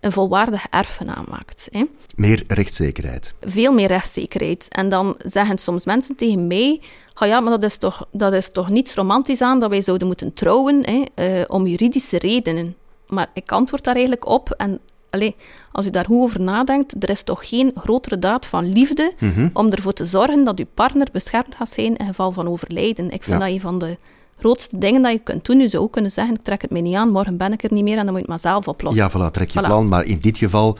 een 0.00 0.12
volwaardig 0.12 0.66
erfgenaam 0.70 1.24
maakt. 1.30 1.68
Hè. 1.70 1.84
meer 2.16 2.44
rechtszekerheid. 2.46 3.34
Veel 3.40 3.72
meer 3.72 3.86
rechtszekerheid. 3.88 4.66
En 4.68 4.88
dan 4.88 5.14
zeggen 5.18 5.58
soms 5.58 5.84
mensen 5.84 6.16
tegen 6.16 6.46
mij... 6.46 6.80
"Ah 7.14 7.28
ja, 7.28 7.40
maar 7.40 7.50
dat 7.50 7.62
is, 7.62 7.78
toch, 7.78 8.06
dat 8.12 8.32
is 8.32 8.50
toch 8.52 8.68
niets 8.68 8.94
romantisch 8.94 9.40
aan 9.40 9.60
dat 9.60 9.70
wij 9.70 9.82
zouden 9.82 10.06
moeten 10.06 10.34
trouwen 10.34 10.82
hè, 10.86 11.02
eh, 11.14 11.44
om 11.46 11.66
juridische 11.66 12.18
redenen. 12.18 12.76
Maar 13.08 13.26
ik 13.32 13.52
antwoord 13.52 13.84
daar 13.84 13.94
eigenlijk 13.94 14.26
op. 14.26 14.50
En 14.50 14.78
allee, 15.10 15.36
als 15.72 15.86
u 15.86 15.90
daar 15.90 16.04
goed 16.04 16.20
over 16.22 16.40
nadenkt, 16.40 16.94
er 17.02 17.10
is 17.10 17.22
toch 17.22 17.48
geen 17.48 17.72
grotere 17.74 18.18
daad 18.18 18.46
van 18.46 18.72
liefde 18.72 19.12
Mhm. 19.18 19.48
om 19.52 19.70
ervoor 19.70 19.92
te 19.92 20.04
zorgen 20.06 20.44
dat 20.44 20.58
uw 20.58 20.66
partner 20.74 21.06
beschermd 21.12 21.54
gaat 21.54 21.70
zijn 21.70 21.96
in 21.96 22.06
geval 22.06 22.32
van 22.32 22.48
overlijden. 22.48 23.04
Ik 23.10 23.22
vind 23.22 23.38
Ja. 23.40 23.44
dat 23.44 23.48
een 23.54 23.60
van 23.60 23.78
de 23.78 23.98
grootste 24.38 24.78
dingen 24.78 25.02
dat 25.02 25.12
je 25.12 25.18
kunt 25.18 25.44
doen. 25.44 25.60
U 25.60 25.68
zou 25.68 25.82
ook 25.82 25.92
kunnen 25.92 26.10
zeggen, 26.10 26.34
ik 26.34 26.42
trek 26.42 26.62
het 26.62 26.70
mij 26.70 26.80
niet 26.80 26.94
aan, 26.94 27.10
morgen 27.10 27.36
ben 27.36 27.52
ik 27.52 27.62
er 27.62 27.72
niet 27.72 27.84
meer 27.84 27.98
en 27.98 28.04
dan 28.04 28.14
moet 28.14 28.24
je 28.26 28.32
het 28.32 28.42
maar 28.42 28.52
zelf 28.52 28.68
oplossen. 28.68 29.02
Ja, 29.02 29.10
voilà, 29.10 29.30
trek 29.30 29.50
je 29.50 29.58
Voilà. 29.60 29.64
plan. 29.64 29.88
Maar 29.88 30.04
in 30.04 30.18
dit 30.18 30.38
geval 30.38 30.76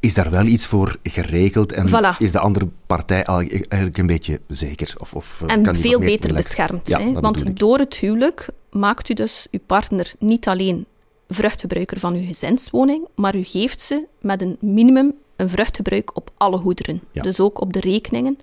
is 0.00 0.14
daar 0.14 0.30
wel 0.30 0.44
iets 0.44 0.66
voor 0.66 0.96
geregeld 1.02 1.72
en 1.72 1.88
Voilà. 1.88 2.16
is 2.18 2.32
de 2.32 2.38
andere 2.38 2.68
partij 2.86 3.22
eigenlijk 3.22 3.98
een 3.98 4.06
beetje 4.06 4.40
zeker. 4.48 4.94
Of, 4.98 5.14
of, 5.14 5.42
eh, 5.46 5.54
En 5.54 5.62
kan 5.62 5.76
veel 5.76 5.98
beter 5.98 6.34
beschermd. 6.34 6.88
Ja, 6.88 7.12
Want 7.12 7.56
door 7.58 7.78
het 7.78 7.94
huwelijk 7.94 8.48
maakt 8.70 9.08
u 9.10 9.14
dus 9.14 9.46
uw 9.50 9.60
partner 9.66 10.12
niet 10.18 10.48
alleen 10.48 10.86
vruchtgebruiker 11.28 11.98
van 11.98 12.14
uw 12.14 12.26
gezinswoning, 12.26 13.06
maar 13.14 13.36
u 13.36 13.44
geeft 13.44 13.80
ze 13.80 14.04
met 14.20 14.42
een 14.42 14.56
minimum 14.60 15.14
een 15.36 15.48
vruchtgebruik 15.48 16.16
op 16.16 16.30
alle 16.36 16.58
goederen. 16.58 17.00
Ja. 17.12 17.22
Dus 17.22 17.40
ook 17.40 17.60
op 17.60 17.72
de 17.72 17.80
rekeningen, 17.80 18.38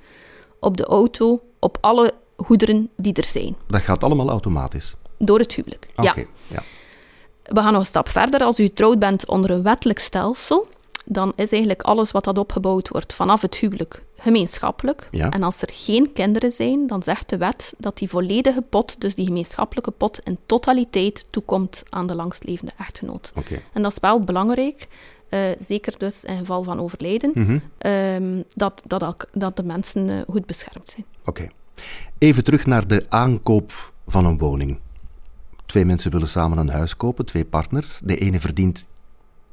op 0.59 0.77
de 0.77 0.85
auto, 0.85 1.41
op 1.59 1.77
alle 1.81 2.13
goederen 2.37 2.89
die 2.97 3.13
er 3.13 3.23
zijn. 3.25 3.55
Dat 3.67 3.81
gaat 3.81 4.03
allemaal 4.03 4.29
automatisch. 4.29 4.95
Door 5.17 5.39
het 5.39 5.53
huwelijk. 5.53 5.87
Ja. 5.95 6.15
ja. 6.47 6.63
We 7.43 7.59
gaan 7.59 7.71
nog 7.71 7.81
een 7.81 7.87
stap 7.87 8.09
verder. 8.09 8.39
Als 8.43 8.59
u 8.59 8.63
getrouwd 8.63 8.99
bent 8.99 9.27
onder 9.27 9.51
een 9.51 9.63
wettelijk 9.63 9.99
stelsel, 9.99 10.67
dan 11.05 11.33
is 11.35 11.51
eigenlijk 11.51 11.81
alles 11.81 12.11
wat 12.11 12.23
dat 12.23 12.37
opgebouwd 12.37 12.87
wordt 12.87 13.13
vanaf 13.13 13.41
het 13.41 13.55
huwelijk 13.55 14.05
gemeenschappelijk. 14.17 15.07
Ja. 15.11 15.29
En 15.29 15.43
als 15.43 15.61
er 15.61 15.69
geen 15.71 16.13
kinderen 16.13 16.51
zijn, 16.51 16.87
dan 16.87 17.03
zegt 17.03 17.29
de 17.29 17.37
wet 17.37 17.73
dat 17.77 17.97
die 17.97 18.09
volledige 18.09 18.61
pot, 18.61 19.01
dus 19.01 19.15
die 19.15 19.25
gemeenschappelijke 19.25 19.91
pot, 19.91 20.19
in 20.23 20.37
totaliteit 20.45 21.25
toekomt 21.29 21.83
aan 21.89 22.07
de 22.07 22.15
langstlevende 22.15 22.71
echtgenoot. 22.79 23.31
Oké. 23.35 23.61
En 23.73 23.81
dat 23.81 23.91
is 23.91 23.97
wel 24.01 24.19
belangrijk, 24.19 24.87
eh, 25.29 25.39
zeker 25.59 25.93
dus 25.97 26.23
in 26.23 26.37
geval 26.37 26.63
van 26.63 26.79
overlijden, 26.79 27.31
Mhm. 27.33 27.59
ehm, 27.77 28.41
dat, 28.53 28.81
dat, 28.85 29.27
dat 29.33 29.55
de 29.55 29.63
mensen 29.63 30.09
eh, 30.09 30.15
goed 30.29 30.45
beschermd 30.45 30.89
zijn. 30.89 31.05
Oké. 31.25 31.47
Even 32.17 32.43
terug 32.43 32.65
naar 32.65 32.87
de 32.87 33.05
aankoop 33.09 33.93
van 34.07 34.25
een 34.25 34.37
woning. 34.37 34.79
Twee 35.65 35.85
mensen 35.85 36.11
willen 36.11 36.27
samen 36.27 36.57
een 36.57 36.69
huis 36.69 36.97
kopen, 36.97 37.25
twee 37.25 37.45
partners. 37.45 37.99
De 38.03 38.17
ene 38.17 38.39
verdient 38.39 38.87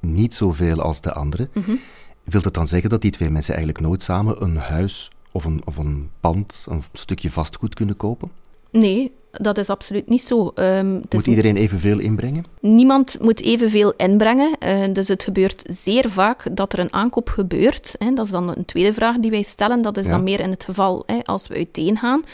niet 0.00 0.34
zoveel 0.34 0.80
als 0.80 1.00
de 1.00 1.12
andere. 1.12 1.48
Mhm. 1.52 1.76
Wil 2.24 2.42
dat 2.42 2.54
dan 2.54 2.68
zeggen 2.68 2.90
dat 2.90 3.00
die 3.00 3.10
twee 3.10 3.30
mensen 3.30 3.54
eigenlijk 3.54 3.86
nooit 3.86 4.02
samen 4.02 4.42
een 4.42 4.56
huis 4.56 5.10
of 5.32 5.44
een, 5.44 5.62
of 5.64 5.76
een 5.76 6.10
pand, 6.20 6.66
een 6.68 6.82
stukje 6.92 7.30
vastgoed 7.30 7.74
kunnen 7.74 7.96
kopen? 7.96 8.30
Nee, 8.70 9.12
dat 9.32 9.58
is 9.58 9.68
absoluut 9.68 10.08
niet 10.08 10.22
zo. 10.22 10.52
Ehm, 10.54 10.96
is 10.96 11.02
Moet 11.10 11.26
iedereen 11.26 11.56
evenveel 11.56 11.98
inbrengen? 11.98 12.44
Niemand 12.60 13.16
moet 13.20 13.42
evenveel 13.42 13.92
inbrengen. 13.96 14.56
eh, 14.58 14.82
dus 14.92 15.08
het 15.08 15.22
gebeurt 15.22 15.62
zeer 15.68 16.10
vaak 16.10 16.56
dat 16.56 16.72
er 16.72 16.78
een 16.78 16.92
aankoop 16.92 17.28
gebeurt. 17.28 17.94
Hè. 17.98 18.12
Dat 18.12 18.24
is 18.24 18.30
dan 18.32 18.48
een 18.56 18.64
tweede 18.64 18.92
vraag 18.92 19.16
die 19.18 19.30
wij 19.30 19.42
stellen. 19.42 19.82
Dat 19.82 19.96
is 19.96 20.04
Ja. 20.04 20.10
dan 20.10 20.22
meer 20.22 20.40
in 20.40 20.50
het 20.50 20.64
geval 20.64 21.02
hè, 21.06 21.18
als 21.24 21.46
we 21.48 21.54
uiteengaan. 21.54 22.24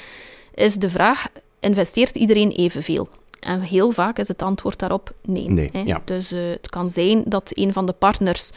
Is 0.55 0.75
de 0.75 0.90
vraag, 0.90 1.26
investeert 1.61 2.17
iedereen 2.17 2.50
evenveel? 2.50 3.09
En 3.40 3.61
heel 3.61 3.90
vaak 3.90 4.19
is 4.19 4.28
het 4.28 4.43
antwoord 4.43 4.78
daarop 4.78 5.14
nee. 5.23 5.50
Nee, 5.50 5.69
hè. 5.73 5.81
ja. 5.81 6.02
Dus 6.05 6.33
eh, 6.33 6.38
het 6.50 6.69
kan 6.71 6.90
zijn 6.90 7.23
dat 7.26 7.50
een 7.55 7.73
van 7.73 7.87
de 7.87 7.93
partners 7.93 8.50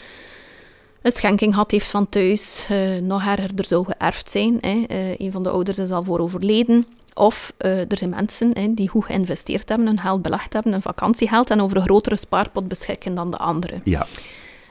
een 1.02 1.12
schenking 1.12 1.54
had 1.54 1.72
heeft 1.72 1.88
van 1.88 2.10
thuis, 2.10 2.66
eh, 2.70 2.78
nog 3.02 3.22
erger, 3.26 3.50
er 3.56 3.66
zou 3.66 3.86
geërfd 3.86 4.30
zijn. 4.32 4.58
Hè. 4.62 4.84
Een 5.18 5.32
van 5.32 5.44
de 5.44 5.50
ouders 5.50 5.78
is 5.78 5.92
al 5.92 6.04
voor 6.04 6.20
overleden. 6.20 6.86
Of 7.14 7.54
eh, 7.58 7.80
er 7.92 7.98
zijn 7.98 8.10
mensen 8.10 8.52
hè, 8.54 8.74
die 8.74 8.90
goed 8.90 9.06
geïnvesteerd 9.06 9.70
hebben, 9.70 9.88
hun 9.88 10.00
geld 10.00 10.22
belegd 10.22 10.54
hebben, 10.54 10.74
een 10.74 10.82
vakantiegeld 10.82 11.50
en 11.50 11.62
over 11.62 11.78
een 11.78 11.84
grotere 11.84 12.16
spaarpot 12.16 12.68
beschikken 12.68 13.16
dan 13.16 13.32
de 13.32 13.38
anderen. 13.38 13.82
Ja. 13.84 14.08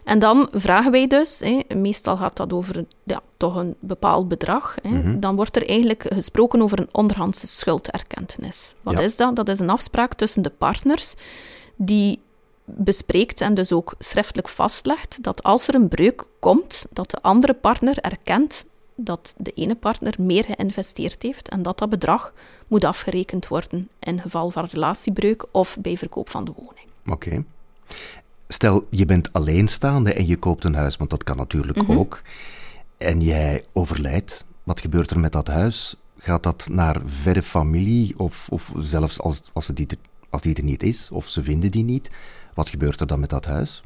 En 0.04 0.18
dan 0.18 0.48
vragen 0.52 0.90
wij 0.90 1.06
dus, 1.06 1.40
hè, 1.40 1.60
meestal 1.76 2.16
gaat 2.16 2.36
dat 2.36 2.52
over 2.52 2.84
ja, 3.04 3.20
toch 3.36 3.56
een 3.56 3.74
bepaald 3.80 4.28
bedrag, 4.28 4.74
hè, 4.82 4.90
Mhm. 4.90 5.20
dan 5.20 5.36
wordt 5.36 5.56
er 5.56 5.68
eigenlijk 5.68 6.04
gesproken 6.14 6.62
over 6.62 6.78
een 6.78 6.88
onderhandse 6.92 7.46
schulderkentenis. 7.46 8.74
Wat 8.82 8.94
Ja. 8.94 9.00
is 9.00 9.16
dat? 9.16 9.36
Dat 9.36 9.48
is 9.48 9.58
een 9.58 9.70
afspraak 9.70 10.14
tussen 10.14 10.42
de 10.42 10.52
partners 10.58 11.14
die 11.76 12.20
bespreekt 12.64 13.40
en 13.40 13.54
dus 13.54 13.72
ook 13.72 13.94
schriftelijk 13.98 14.48
vastlegt 14.48 15.22
dat 15.22 15.42
als 15.42 15.68
er 15.68 15.74
een 15.74 15.88
breuk 15.88 16.24
komt, 16.40 16.84
dat 16.90 17.10
de 17.10 17.22
andere 17.22 17.54
partner 17.54 17.98
erkent 17.98 18.64
dat 19.04 19.34
de 19.36 19.50
ene 19.54 19.74
partner 19.76 20.14
meer 20.18 20.44
geïnvesteerd 20.44 21.22
heeft 21.22 21.48
en 21.48 21.62
dat 21.62 21.78
dat 21.78 21.90
bedrag 21.90 22.32
moet 22.66 22.84
afgerekend 22.84 23.48
worden 23.48 23.88
in 24.00 24.20
geval 24.20 24.50
van 24.50 24.64
relatiebreuk 24.64 25.44
of 25.50 25.76
bij 25.80 25.96
verkoop 25.96 26.28
van 26.28 26.44
de 26.44 26.52
woning. 26.56 26.86
Oké. 27.06 27.44
Stel, 28.48 28.86
je 28.90 29.04
bent 29.06 29.32
alleenstaande 29.32 30.12
en 30.12 30.26
je 30.26 30.36
koopt 30.36 30.64
een 30.64 30.74
huis, 30.74 30.96
want 30.96 31.10
dat 31.10 31.24
kan 31.24 31.36
natuurlijk 31.36 31.82
Mhm. 31.82 31.98
ook. 31.98 32.22
En 32.96 33.20
jij 33.20 33.64
overlijdt. 33.72 34.44
Wat 34.62 34.80
gebeurt 34.80 35.10
er 35.10 35.20
met 35.20 35.32
dat 35.32 35.46
huis? 35.48 35.96
Gaat 36.18 36.42
dat 36.42 36.68
naar 36.70 36.96
verre 37.04 37.42
familie? 37.42 38.14
Of, 38.18 38.46
of 38.50 38.72
zelfs 38.78 39.20
als, 39.20 39.40
als, 39.52 39.66
die 39.66 39.86
er, 39.86 39.96
als 40.30 40.42
die 40.42 40.54
er 40.54 40.62
niet 40.62 40.82
is, 40.82 41.10
of 41.10 41.28
ze 41.28 41.42
vinden 41.42 41.70
die 41.70 41.84
niet? 41.84 42.10
Wat 42.54 42.68
gebeurt 42.68 43.00
er 43.00 43.06
dan 43.06 43.20
met 43.20 43.30
dat 43.30 43.44
huis? 43.44 43.82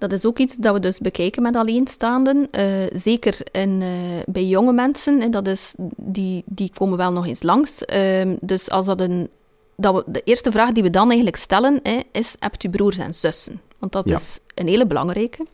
Dat 0.00 0.12
is 0.12 0.24
ook 0.24 0.38
iets 0.38 0.56
dat 0.56 0.74
we 0.74 0.80
dus 0.80 0.98
bekijken 0.98 1.42
met 1.42 1.56
alleenstaanden. 1.56 2.50
Eh, 2.50 2.64
zeker 2.92 3.36
in, 3.52 3.82
eh, 3.82 3.88
bij 4.26 4.44
jonge 4.44 4.72
mensen, 4.72 5.20
hè, 5.20 5.28
dat 5.28 5.46
is, 5.46 5.74
die, 5.96 6.42
die 6.46 6.70
komen 6.74 6.98
wel 6.98 7.12
nog 7.12 7.26
eens 7.26 7.42
langs. 7.42 7.84
Ehm, 7.84 8.36
dus 8.40 8.70
als 8.70 8.86
dat 8.86 9.00
een, 9.00 9.28
dat 9.76 9.94
we, 9.94 10.02
de 10.06 10.20
eerste 10.24 10.50
vraag 10.52 10.72
die 10.72 10.82
we 10.82 10.90
dan 10.90 11.06
eigenlijk 11.06 11.36
stellen 11.36 11.80
hè, 11.82 12.00
is, 12.12 12.34
hebt 12.38 12.64
u 12.64 12.68
broers 12.68 12.98
en 12.98 13.14
zussen? 13.14 13.60
Want 13.78 13.92
dat 13.92 14.08
Ja. 14.08 14.16
is 14.16 14.38
een 14.54 14.66
hele 14.68 14.86
belangrijke. 14.86 15.46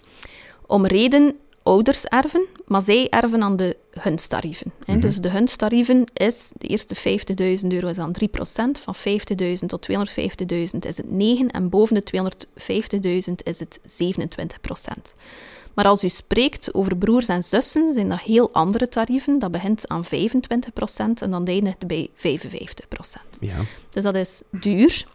Om 0.66 0.86
reden 0.86 1.36
ouders 1.66 2.04
erven, 2.04 2.46
maar 2.66 2.82
zij 2.82 3.08
erven 3.08 3.42
aan 3.42 3.56
de 3.56 3.76
gunsttarieven. 3.90 4.72
Hè. 4.84 4.92
Mhm. 4.92 5.00
Dus 5.00 5.16
de 5.16 5.30
gunsttarieven 5.30 6.04
is, 6.12 6.50
de 6.58 6.66
eerste 6.66 6.94
50.000 7.60 7.66
euro 7.66 7.88
is 7.88 7.96
dan 7.96 8.12
3%, 8.12 8.78
van 8.82 8.94
50.000 8.94 9.66
tot 9.66 9.88
250.000 9.90 10.86
is 10.86 10.96
het 10.96 11.10
9 11.10 11.50
en 11.50 11.68
boven 11.68 11.94
de 11.94 12.02
250.000 13.28 13.32
is 13.42 13.58
het 13.58 13.78
27%. 13.78 15.14
Maar 15.74 15.84
als 15.84 16.04
u 16.04 16.08
spreekt 16.08 16.74
over 16.74 16.96
broers 16.96 17.26
en 17.26 17.44
zussen, 17.44 17.94
zijn 17.94 18.08
dat 18.08 18.20
heel 18.20 18.52
andere 18.52 18.88
tarieven. 18.88 19.38
Dat 19.38 19.50
begint 19.50 19.88
aan 19.88 20.04
25% 20.04 20.08
en 21.20 21.30
dan 21.30 21.46
eindigt 21.46 21.86
bij 21.86 22.10
55%. 22.14 23.38
Ja. 23.40 23.56
Dus 23.90 24.02
dat 24.02 24.14
is 24.14 24.42
duur. 24.50 25.06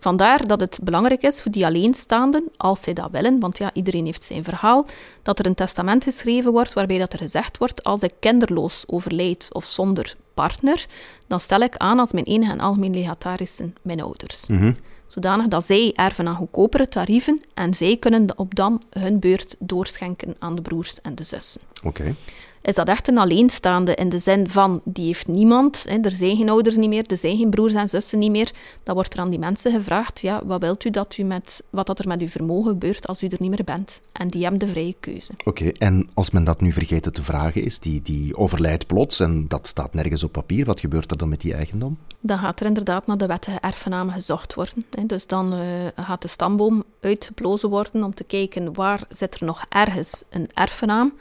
Vandaar 0.00 0.46
dat 0.46 0.60
het 0.60 0.78
belangrijk 0.82 1.22
is 1.22 1.42
voor 1.42 1.52
die 1.52 1.66
alleenstaanden, 1.66 2.48
als 2.56 2.82
zij 2.82 2.92
dat 2.92 3.10
willen, 3.10 3.40
want 3.40 3.58
ja, 3.58 3.70
iedereen 3.72 4.04
heeft 4.04 4.22
zijn 4.22 4.44
verhaal, 4.44 4.86
dat 5.22 5.38
er 5.38 5.46
een 5.46 5.54
testament 5.54 6.04
geschreven 6.04 6.52
wordt 6.52 6.72
waarbij 6.72 6.98
dat 6.98 7.12
er 7.12 7.18
gezegd 7.18 7.58
wordt, 7.58 7.84
als 7.84 8.00
ik 8.02 8.12
kinderloos 8.20 8.84
overlijd 8.86 9.48
of 9.52 9.64
zonder 9.64 10.16
partner, 10.34 10.86
dan 11.26 11.40
stel 11.40 11.60
ik 11.60 11.76
aan 11.76 11.98
als 11.98 12.12
mijn 12.12 12.24
enige 12.24 12.52
en 12.52 12.60
algemeen 12.60 12.94
legatarissen 12.94 13.74
mijn 13.82 14.00
ouders. 14.00 14.46
Mhm. 14.46 14.72
Zodanig 15.06 15.48
dat 15.48 15.64
zij 15.64 15.92
erven 15.94 16.28
aan 16.28 16.36
goedkopere 16.36 16.88
tarieven 16.88 17.40
en 17.54 17.74
zij 17.74 17.96
kunnen 17.96 18.38
op 18.38 18.54
dan 18.54 18.82
hun 18.90 19.18
beurt 19.18 19.56
doorschenken 19.58 20.34
aan 20.38 20.54
de 20.54 20.62
broers 20.62 21.00
en 21.00 21.14
de 21.14 21.24
zussen. 21.24 21.60
Oké. 21.82 22.14
Is 22.62 22.74
dat 22.74 22.88
echt 22.88 23.08
een 23.08 23.18
alleenstaande 23.18 23.94
in 23.94 24.08
de 24.08 24.18
zin 24.18 24.48
van, 24.48 24.80
die 24.84 25.06
heeft 25.06 25.28
niemand, 25.28 25.84
hè, 25.88 25.98
er 26.02 26.10
zijn 26.12 26.36
geen 26.36 26.48
ouders 26.48 26.76
niet 26.76 26.88
meer, 26.88 27.04
er 27.06 27.16
zijn 27.16 27.36
geen 27.36 27.50
broers 27.50 27.74
en 27.74 27.88
zussen 27.88 28.18
niet 28.18 28.30
meer, 28.30 28.50
dan 28.82 28.94
wordt 28.94 29.14
er 29.14 29.20
aan 29.20 29.30
die 29.30 29.38
mensen 29.38 29.72
gevraagd, 29.72 30.20
ja, 30.20 30.42
wat 30.44 30.60
wilt 30.60 30.84
u 30.84 30.90
dat 30.90 31.16
u 31.16 31.22
met, 31.22 31.62
wat 31.70 31.86
dat 31.86 31.98
er 31.98 32.08
met 32.08 32.20
uw 32.20 32.28
vermogen 32.28 32.70
gebeurt 32.70 33.06
als 33.06 33.22
u 33.22 33.26
er 33.26 33.36
niet 33.40 33.50
meer 33.50 33.64
bent? 33.64 34.00
En 34.12 34.28
die 34.28 34.42
hebben 34.42 34.60
de 34.60 34.68
vrije 34.68 34.94
keuze. 35.00 35.32
Oké, 35.44 35.68
en 35.68 36.08
als 36.14 36.30
men 36.30 36.44
dat 36.44 36.60
nu 36.60 36.72
vergeten 36.72 37.12
te 37.12 37.22
vragen 37.22 37.64
is, 37.64 37.78
die, 37.78 38.02
die 38.02 38.36
overlijdt 38.36 38.86
plots 38.86 39.20
en 39.20 39.48
dat 39.48 39.66
staat 39.66 39.94
nergens 39.94 40.24
op 40.24 40.32
papier, 40.32 40.64
wat 40.64 40.80
gebeurt 40.80 41.10
er 41.10 41.16
dan 41.16 41.28
met 41.28 41.40
die 41.40 41.54
eigendom? 41.54 41.98
Dan 42.20 42.38
gaat 42.38 42.60
er 42.60 42.66
inderdaad 42.66 43.06
naar 43.06 43.18
de 43.18 43.26
wettige 43.26 43.58
erfgenamen 43.60 44.14
gezocht 44.14 44.54
worden. 44.54 44.84
Hè. 44.90 45.06
Dus 45.06 45.26
dan 45.26 45.52
eh, 45.52 46.04
gaat 46.04 46.22
de 46.22 46.28
stamboom 46.28 46.84
uitgeplozen 47.00 47.68
worden 47.68 48.04
om 48.04 48.14
te 48.14 48.24
kijken 48.24 48.74
waar 48.74 49.02
zit 49.08 49.34
er 49.34 49.46
nog 49.46 49.64
ergens 49.68 50.22
een 50.30 50.48
erfgenaam. 50.54 51.12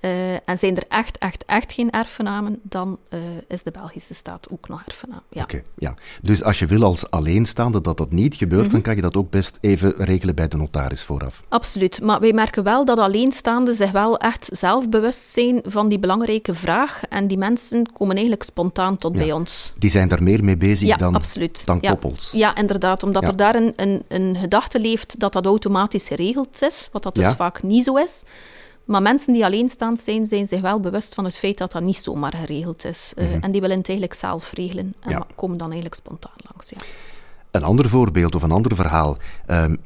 Eh, 0.00 0.32
en 0.48 0.58
zijn 0.58 0.76
er 0.76 0.84
echt, 0.88 1.18
echt, 1.18 1.44
echt 1.44 1.72
geen 1.72 1.90
erfgenamen, 1.90 2.58
dan 2.62 2.98
eh, 3.08 3.18
is 3.48 3.62
de 3.62 3.70
Belgische 3.70 4.14
staat 4.14 4.46
ook 4.50 4.68
nog 4.68 4.82
erfgenaam. 4.86 5.20
Ja. 5.30 5.42
Oké, 5.42 5.62
ja. 5.76 5.94
Dus 6.22 6.42
als 6.42 6.58
je 6.58 6.66
wil 6.66 6.82
als 6.84 7.10
alleenstaande 7.10 7.80
dat 7.80 7.96
dat 7.96 8.10
niet 8.12 8.34
gebeurt, 8.34 8.62
Mhm. 8.62 8.70
dan 8.72 8.82
kan 8.82 8.94
je 8.96 9.00
dat 9.00 9.16
ook 9.16 9.30
best 9.30 9.58
even 9.60 9.94
regelen 9.96 10.34
bij 10.34 10.48
de 10.48 10.56
notaris 10.56 11.02
vooraf. 11.02 11.42
Absoluut, 11.48 12.02
maar 12.02 12.20
wij 12.20 12.32
merken 12.32 12.62
wel 12.62 12.84
dat 12.84 12.98
alleenstaanden 12.98 13.74
zich 13.74 13.90
wel 13.90 14.18
echt 14.18 14.48
zelf 14.52 14.88
bewust 14.88 15.30
zijn 15.30 15.60
van 15.66 15.88
die 15.88 15.98
belangrijke 15.98 16.54
vraag. 16.54 17.02
En 17.08 17.26
die 17.26 17.38
mensen 17.38 17.92
komen 17.92 18.14
eigenlijk 18.14 18.42
spontaan 18.44 18.98
tot 18.98 19.12
Ja. 19.12 19.18
bij 19.18 19.32
ons. 19.32 19.72
Die 19.78 19.90
zijn 19.90 20.08
daar 20.08 20.22
meer 20.22 20.44
mee 20.44 20.56
bezig 20.56 20.88
Ja, 20.88 20.96
dan, 20.96 21.14
absoluut. 21.14 21.66
dan 21.66 21.78
Ja. 21.80 21.90
koppels. 21.90 22.30
Ja, 22.32 22.56
inderdaad, 22.56 23.02
omdat 23.02 23.22
Ja. 23.22 23.28
er 23.28 23.36
daar 23.36 23.54
een, 23.54 23.72
een, 23.76 24.02
een 24.08 24.36
gedachte 24.36 24.80
leeft 24.80 25.20
dat 25.20 25.32
dat 25.32 25.46
automatisch 25.46 26.06
geregeld 26.08 26.62
is, 26.62 26.88
wat 26.92 27.02
dat 27.02 27.14
dus 27.14 27.24
Ja. 27.24 27.36
vaak 27.36 27.62
niet 27.62 27.84
zo 27.84 27.96
is. 27.96 28.22
Maar 28.86 29.02
mensen 29.02 29.32
die 29.32 29.44
alleenstaand 29.44 30.00
zijn, 30.00 30.26
zijn 30.26 30.46
zich 30.48 30.60
wel 30.60 30.80
bewust 30.80 31.14
van 31.14 31.24
het 31.24 31.36
feit 31.36 31.58
dat 31.58 31.72
dat 31.72 31.82
niet 31.82 31.96
zomaar 31.96 32.34
geregeld 32.36 32.84
is. 32.84 33.12
Eh, 33.16 33.32
En 33.40 33.50
die 33.52 33.60
willen 33.60 33.78
het 33.78 33.88
eigenlijk 33.88 34.18
zelf 34.18 34.52
regelen 34.52 34.84
en 35.00 35.10
Mhm. 35.10 35.18
Ja. 35.18 35.26
komen 35.34 35.56
dan 35.58 35.66
eigenlijk 35.66 35.94
spontaan 36.00 36.32
langs. 36.52 36.70
Ja. 36.70 36.76
Een 37.50 37.62
ander 37.64 37.88
voorbeeld 37.88 38.34
of 38.34 38.42
een 38.42 38.50
ander 38.52 38.74
verhaal. 38.76 39.16
Ehm, 39.46 39.76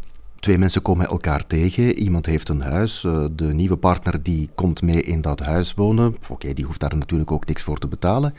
twee 0.41 0.59
mensen 0.59 0.83
komen 0.83 1.07
elkaar 1.07 1.47
tegen. 1.47 1.95
Iemand 1.99 2.27
heeft 2.27 2.49
een 2.49 2.61
huis. 2.63 3.05
eh, 3.05 3.25
de 3.33 3.45
nieuwe 3.55 3.77
partner 3.77 4.23
die 4.23 4.51
komt 4.55 4.83
mee 4.83 5.03
in 5.03 5.21
dat 5.21 5.41
huis 5.41 5.75
wonen. 5.75 6.17
Oké, 6.29 6.53
die 6.53 6.65
hoeft 6.65 6.81
daar 6.81 6.97
natuurlijk 6.97 7.33
ook 7.33 7.47
niks 7.47 7.63
voor 7.63 7.79
te 7.79 7.89
betalen. 7.89 8.35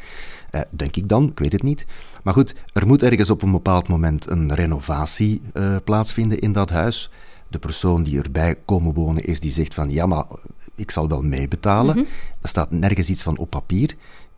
Eh, 0.49 0.61
denk 0.69 0.95
ik 0.95 1.09
dan, 1.09 1.27
ik 1.29 1.39
weet 1.39 1.51
het 1.51 1.63
niet. 1.63 1.85
Maar 2.23 2.33
goed, 2.33 2.55
er 2.73 2.87
moet 2.87 3.03
ergens 3.03 3.29
op 3.29 3.41
een 3.41 3.51
bepaald 3.51 3.87
moment 3.87 4.29
een 4.29 4.55
renovatie 4.55 5.41
eh, 5.53 5.75
plaatsvinden 5.83 6.39
in 6.39 6.51
dat 6.51 6.69
huis. 6.69 7.09
De 7.51 7.59
persoon 7.59 8.03
die 8.03 8.21
erbij 8.21 8.55
komen 8.65 8.93
wonen 8.93 9.25
is 9.25 9.39
die 9.39 9.51
zegt 9.51 9.73
van 9.73 9.89
ja, 9.89 10.05
maar 10.05 10.25
ik 10.75 10.91
zal 10.91 11.07
wel 11.07 11.21
meebetalen. 11.21 11.97
Er 12.41 12.49
staat 12.49 12.71
nergens 12.71 13.09
iets 13.09 13.23
van 13.23 13.37
op 13.37 13.49
papier. 13.49 13.95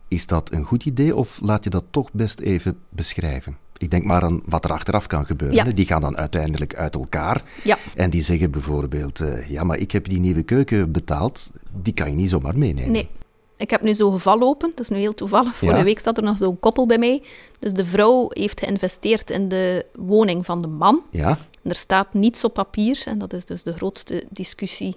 Is 0.08 0.26
dat 0.26 0.52
een 0.52 0.64
goed 0.64 0.84
idee 0.84 1.16
of 1.16 1.38
laat 1.42 1.64
je 1.64 1.70
dat 1.70 1.84
toch 1.90 2.12
best 2.12 2.40
even 2.40 2.78
beschrijven? 2.88 3.56
Ik 3.78 3.90
denk 3.90 4.04
maar 4.04 4.22
aan 4.22 4.40
wat 4.44 4.64
er 4.64 4.72
achteraf 4.72 5.06
kan 5.06 5.26
gebeuren. 5.26 5.56
Ja. 5.66 5.72
Die 5.72 5.86
gaan 5.86 6.00
dan 6.00 6.16
uiteindelijk 6.16 6.74
uit 6.74 6.94
elkaar. 6.94 7.42
Ja. 7.64 7.78
En 7.94 8.10
die 8.10 8.22
zeggen 8.22 8.50
bijvoorbeeld, 8.50 9.20
eh, 9.20 9.48
ja, 9.50 9.64
maar 9.64 9.78
ik 9.78 9.90
heb 9.92 10.08
die 10.08 10.20
nieuwe 10.20 10.42
keuken 10.42 10.92
betaald. 10.92 11.50
Die 11.82 11.92
kan 11.94 12.10
je 12.10 12.16
niet 12.16 12.30
zomaar 12.30 12.58
meenemen. 12.58 12.92
Nee. 12.92 13.08
Ik 13.56 13.70
heb 13.70 13.82
nu 13.82 13.94
zo'n 13.94 14.12
geval 14.12 14.40
open, 14.42 14.70
dat 14.74 14.80
is 14.80 14.88
nu 14.88 14.96
heel 14.98 15.14
toevallig. 15.14 15.56
Vorige 15.56 15.78
Ja. 15.78 15.84
week 15.84 15.98
zat 16.00 16.16
er 16.16 16.22
nog 16.22 16.36
zo'n 16.38 16.60
koppel 16.60 16.86
bij 16.86 16.98
mij. 16.98 17.22
Dus 17.58 17.72
de 17.72 17.84
vrouw 17.84 18.26
heeft 18.28 18.60
geïnvesteerd 18.60 19.30
in 19.30 19.48
de 19.48 19.86
woning 19.96 20.44
van 20.44 20.62
de 20.62 20.68
man. 20.68 21.02
Ja? 21.10 21.38
En 21.64 21.70
er 21.70 21.76
staat 21.76 22.14
niets 22.14 22.44
op 22.44 22.54
papier 22.54 23.02
en 23.04 23.18
dat 23.18 23.32
is 23.32 23.44
dus 23.44 23.62
de 23.62 23.72
grootste 23.72 24.24
discussie 24.30 24.96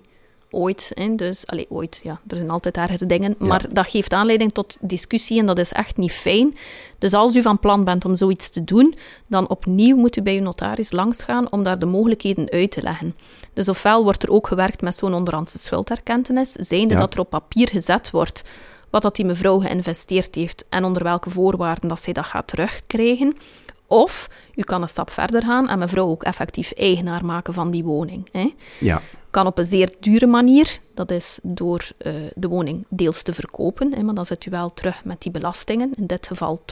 ooit. 0.52 0.92
Hè. 0.94 1.16
Dus, 1.16 1.48
allee, 1.48 1.66
ooit, 1.70 2.00
ja, 2.04 2.20
er 2.28 2.36
zijn 2.38 2.50
altijd 2.50 2.78
ergere 2.78 3.06
dingen. 3.06 3.36
Maar 3.38 3.66
dat 3.74 3.88
geeft 3.88 4.14
aanleiding 4.14 4.54
tot 4.54 4.78
discussie 4.80 5.40
en 5.40 5.46
dat 5.46 5.58
is 5.58 5.72
echt 5.72 5.98
niet 5.98 6.12
fijn. 6.12 6.58
Dus 6.98 7.14
als 7.14 7.36
u 7.36 7.42
van 7.42 7.60
plan 7.60 7.84
bent 7.84 8.06
om 8.06 8.16
zoiets 8.16 8.50
te 8.50 8.64
doen, 8.64 8.96
dan 9.28 9.50
opnieuw 9.50 9.98
moet 9.98 10.18
u 10.18 10.22
bij 10.22 10.36
uw 10.36 10.44
notaris 10.44 10.92
langsgaan 10.92 11.52
om 11.52 11.64
daar 11.64 11.80
de 11.80 11.86
mogelijkheden 11.86 12.50
uit 12.50 12.72
te 12.72 12.82
leggen. 12.82 13.16
Dus 13.54 13.70
ofwel 13.70 14.04
wordt 14.04 14.24
er 14.24 14.32
ook 14.32 14.48
gewerkt 14.48 14.82
met 14.82 14.96
zo'n 14.96 15.14
onderhandse 15.14 15.60
schuldherkentenis, 15.60 16.52
zijnde 16.52 16.94
Ja. 16.94 17.00
dat 17.00 17.14
er 17.14 17.20
op 17.20 17.30
papier 17.30 17.68
gezet 17.70 18.12
wordt 18.12 18.44
wat 18.90 19.02
dat 19.02 19.16
die 19.16 19.26
mevrouw 19.26 19.60
geïnvesteerd 19.60 20.36
heeft 20.36 20.66
en 20.70 20.84
onder 20.84 21.04
welke 21.04 21.30
voorwaarden 21.30 21.90
dat 21.90 22.02
zij 22.02 22.14
dat 22.14 22.26
gaat 22.26 22.48
terugkrijgen. 22.48 23.38
Of 23.88 24.30
u 24.56 24.62
kan 24.62 24.82
een 24.82 24.90
stap 24.90 25.10
verder 25.10 25.44
gaan 25.44 25.70
en 25.70 25.80
mevrouw 25.80 26.08
ook 26.08 26.24
effectief 26.24 26.72
eigenaar 26.72 27.26
maken 27.26 27.54
van 27.54 27.72
die 27.72 27.84
woning. 27.84 28.30
Hè. 28.32 28.54
Ja. 28.80 29.02
Kan 29.30 29.48
op 29.48 29.58
een 29.58 29.66
zeer 29.66 29.96
dure 30.00 30.28
manier, 30.28 30.80
dat 30.94 31.12
is 31.12 31.40
door 31.44 31.90
eh, 31.98 32.14
de 32.36 32.48
woning 32.48 32.86
deels 32.90 33.22
te 33.22 33.34
verkopen, 33.34 33.94
hè, 33.94 34.04
maar 34.04 34.16
dan 34.16 34.26
zit 34.26 34.46
u 34.46 34.50
wel 34.50 34.74
terug 34.74 35.04
met 35.06 35.22
die 35.22 35.32
belastingen, 35.32 35.92
in 35.96 36.08
dit 36.08 36.28
geval 36.28 36.62
12%, 36.66 36.72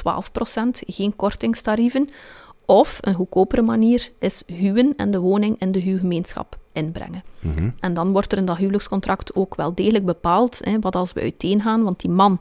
geen 0.88 1.16
kortingstarieven. 1.16 2.10
Of 2.66 2.98
een 3.02 3.14
goedkopere 3.14 3.62
manier 3.62 4.10
is 4.20 4.44
huwen 4.46 4.94
en 4.98 5.12
de 5.12 5.20
woning 5.20 5.60
in 5.60 5.72
de 5.72 5.80
huwgemeenschap 5.80 6.58
inbrengen. 6.74 7.24
Mhm. 7.40 7.70
En 7.80 7.94
dan 7.94 8.12
wordt 8.12 8.32
er 8.32 8.38
in 8.38 8.46
dat 8.46 8.58
huwelijkscontract 8.58 9.36
ook 9.36 9.56
wel 9.56 9.76
degelijk 9.76 10.06
bepaald 10.06 10.60
hè, 10.62 10.80
wat 10.80 10.96
als 10.96 11.14
we 11.14 11.22
uiteengaan, 11.22 11.84
want 11.84 12.00
die 12.00 12.10
man 12.10 12.40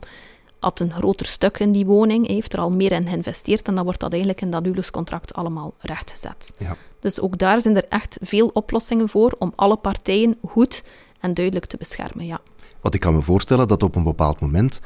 had 0.64 0.80
een 0.80 0.92
groter 0.92 1.26
stuk 1.26 1.58
in 1.58 1.72
die 1.72 1.86
woning, 1.86 2.26
heeft 2.26 2.52
er 2.52 2.58
al 2.58 2.70
meer 2.70 2.92
in 2.92 3.08
geïnvesteerd 3.08 3.68
en 3.68 3.74
dan 3.74 3.84
wordt 3.84 4.00
dat 4.00 4.10
eigenlijk 4.10 4.40
in 4.40 4.50
dat 4.50 4.62
huwelijkscontract 4.62 5.34
allemaal 5.34 5.74
rechtgezet. 5.78 6.54
ja. 6.58 6.76
Dus 7.00 7.20
ook 7.20 7.38
daar 7.38 7.60
zijn 7.60 7.76
er 7.76 7.84
echt 7.88 8.18
veel 8.20 8.50
oplossingen 8.52 9.08
voor 9.08 9.36
om 9.38 9.52
alle 9.56 9.76
partijen 9.76 10.36
goed 10.48 10.82
en 11.20 11.34
duidelijk 11.34 11.66
te 11.66 11.76
beschermen. 11.76 12.26
Ja. 12.26 12.40
Want 12.80 12.94
ik 12.94 13.00
kan 13.00 13.14
me 13.14 13.20
voorstellen 13.20 13.68
dat 13.68 13.82
op 13.82 13.96
een 13.96 14.02
bepaald 14.04 14.40
moment 14.40 14.80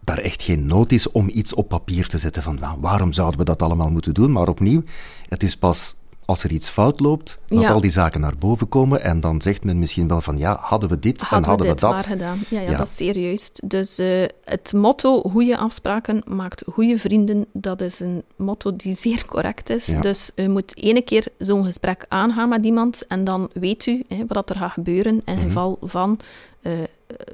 daar 0.00 0.18
echt 0.18 0.42
geen 0.42 0.66
nood 0.66 0.92
is 0.92 1.10
om 1.10 1.28
iets 1.28 1.54
op 1.54 1.68
papier 1.68 2.08
te 2.08 2.18
zetten 2.18 2.42
van 2.42 2.58
"Nou, 2.60 2.78
waarom 2.80 3.12
zouden 3.12 3.38
we 3.38 3.44
dat 3.44 3.62
allemaal 3.62 3.90
moeten 3.90 4.14
doen. 4.14 4.32
Maar 4.32 4.48
opnieuw, 4.48 4.82
het 5.28 5.42
is 5.42 5.56
pas 5.56 5.94
als 6.28 6.42
er 6.42 6.50
iets 6.50 6.68
fout 6.68 7.00
loopt, 7.00 7.38
dat 7.48 7.64
al 7.64 7.80
die 7.80 7.90
zaken 7.90 8.20
naar 8.20 8.38
boven 8.38 8.68
komen 8.68 9.02
en 9.02 9.20
dan 9.20 9.42
zegt 9.42 9.64
men 9.64 9.78
misschien 9.78 10.08
wel 10.08 10.20
van 10.20 10.38
ja, 10.38 10.58
hadden 10.60 10.88
we 10.88 10.98
dit 10.98 11.20
hadden 11.20 11.38
en 11.38 11.48
hadden 11.48 11.66
we, 11.66 11.72
we, 11.72 11.80
dat. 11.80 11.90
maar 11.90 12.00
gedaan. 12.00 12.38
Ja, 12.48 12.60
ja, 12.60 12.76
dat 12.76 12.96
is 12.98 12.98
juist. 12.98 13.60
Dus 13.64 13.98
uh, 13.98 14.24
het 14.44 14.72
motto 14.72 15.20
goede 15.22 15.56
afspraken 15.56 16.22
maakt 16.26 16.62
goede 16.72 16.98
vrienden, 16.98 17.46
dat 17.52 17.80
is 17.80 18.00
een 18.00 18.22
motto 18.36 18.76
die 18.76 18.96
zeer 18.96 19.24
correct 19.26 19.70
is. 19.70 19.84
Dus 20.00 20.30
u 20.34 20.48
moet 20.48 20.76
ene 20.76 21.02
keer 21.02 21.26
zo'n 21.38 21.64
gesprek 21.64 22.04
aangaan 22.08 22.48
met 22.48 22.64
iemand 22.64 23.06
en 23.06 23.24
dan 23.24 23.50
weet 23.52 23.86
u 23.86 24.04
hè, 24.08 24.24
wat 24.26 24.50
er 24.50 24.56
gaat 24.56 24.72
gebeuren 24.72 25.22
in 25.24 25.36
mm 25.36 25.46
geval 25.48 25.78
van 25.80 26.18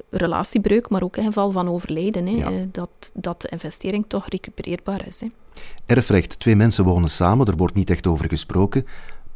relatiebreuk, 0.09 0.89
maar 0.89 1.03
ook 1.03 1.17
in 1.17 1.25
geval 1.25 1.51
van 1.51 1.69
overlijden. 1.69 2.25
Hè, 2.25 2.35
ja. 2.35 2.51
uh, 2.51 2.57
dat, 2.71 2.89
dat 3.13 3.41
de 3.41 3.47
investering 3.47 4.05
toch 4.07 4.27
recupereerbaar 4.27 5.07
is. 5.07 5.19
Hè. 5.19 5.27
Erfrecht, 5.85 6.39
twee 6.39 6.55
mensen 6.55 6.83
wonen 6.83 7.09
samen, 7.09 7.47
er 7.47 7.55
wordt 7.55 7.75
niet 7.75 7.89
echt 7.89 8.07
over 8.07 8.29
gesproken 8.29 8.85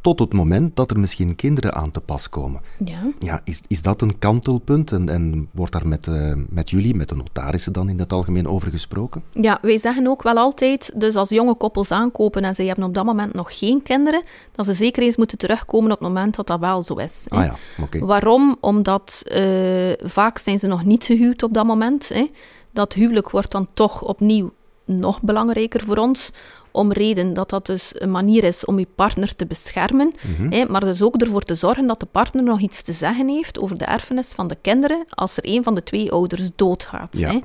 tot 0.00 0.18
het 0.18 0.32
moment 0.32 0.76
dat 0.76 0.90
er 0.90 0.98
misschien 0.98 1.36
kinderen 1.36 1.74
aan 1.74 1.90
te 1.90 2.00
pas 2.00 2.28
komen. 2.28 2.60
Ja. 2.84 2.98
ja 3.18 3.40
is, 3.44 3.60
is 3.66 3.82
dat 3.82 4.02
een 4.02 4.18
kantelpunt 4.18 4.92
en, 4.92 5.08
en 5.08 5.48
wordt 5.50 5.72
daar 5.72 5.88
met, 5.88 6.06
uh, 6.06 6.34
met 6.48 6.70
jullie, 6.70 6.94
met 6.94 7.08
de 7.08 7.16
notarissen 7.16 7.72
dan 7.72 7.88
in 7.88 7.98
het 7.98 8.12
algemeen 8.12 8.48
over 8.48 8.70
gesproken? 8.70 9.22
Ja, 9.32 9.58
wij 9.62 9.78
zeggen 9.78 10.06
ook 10.06 10.22
wel 10.22 10.36
altijd, 10.36 10.92
dus 10.96 11.14
als 11.14 11.28
jonge 11.28 11.54
koppels 11.54 11.90
aankopen 11.90 12.44
en 12.44 12.54
ze 12.54 12.62
hebben 12.62 12.84
op 12.84 12.94
dat 12.94 13.04
moment 13.04 13.34
nog 13.34 13.58
geen 13.58 13.82
kinderen, 13.82 14.22
dat 14.52 14.66
ze 14.66 14.74
zeker 14.74 15.02
eens 15.02 15.16
moeten 15.16 15.38
terugkomen 15.38 15.92
op 15.92 15.98
het 15.98 16.08
moment 16.08 16.36
dat 16.36 16.46
dat 16.46 16.60
wel 16.60 16.82
zo 16.82 16.94
is. 16.94 17.26
Ah 17.28 17.44
ja, 17.44 17.54
oké. 17.78 17.96
Okay. 17.96 18.00
Waarom? 18.08 18.56
Omdat 18.60 19.22
uh, 19.24 19.92
vaak 19.96 20.38
zijn 20.38 20.58
ze 20.58 20.66
nog 20.66 20.84
niet 20.84 21.04
gehuwd 21.04 21.42
op 21.42 21.54
dat 21.54 21.64
moment. 21.64 22.08
Hè. 22.08 22.30
Dat 22.72 22.92
huwelijk 22.92 23.30
wordt 23.30 23.50
dan 23.50 23.68
toch 23.74 24.02
opnieuw 24.02 24.52
nog 24.98 25.22
belangrijker 25.22 25.84
voor 25.84 25.96
ons, 25.96 26.30
om 26.70 26.92
reden 26.92 27.34
dat 27.34 27.50
dat 27.50 27.66
dus 27.66 27.92
een 27.94 28.10
manier 28.10 28.44
is 28.44 28.64
om 28.64 28.78
je 28.78 28.86
partner 28.94 29.36
te 29.36 29.46
beschermen, 29.46 30.12
mm 30.22 30.34
-hmm. 30.36 30.52
hè, 30.52 30.64
maar 30.64 30.80
dus 30.80 31.02
ook 31.02 31.16
ervoor 31.16 31.42
te 31.42 31.54
zorgen 31.54 31.86
dat 31.86 32.00
de 32.00 32.06
partner 32.06 32.42
nog 32.42 32.60
iets 32.60 32.82
te 32.82 32.92
zeggen 32.92 33.28
heeft 33.28 33.58
over 33.58 33.78
de 33.78 33.84
erfenis 33.84 34.32
van 34.32 34.48
de 34.48 34.56
kinderen 34.60 35.04
als 35.10 35.36
er 35.36 35.42
een 35.46 35.62
van 35.62 35.74
de 35.74 35.82
twee 35.82 36.12
ouders 36.12 36.50
doodgaat. 36.56 37.18
Ja. 37.18 37.30
Hè. 37.30 37.38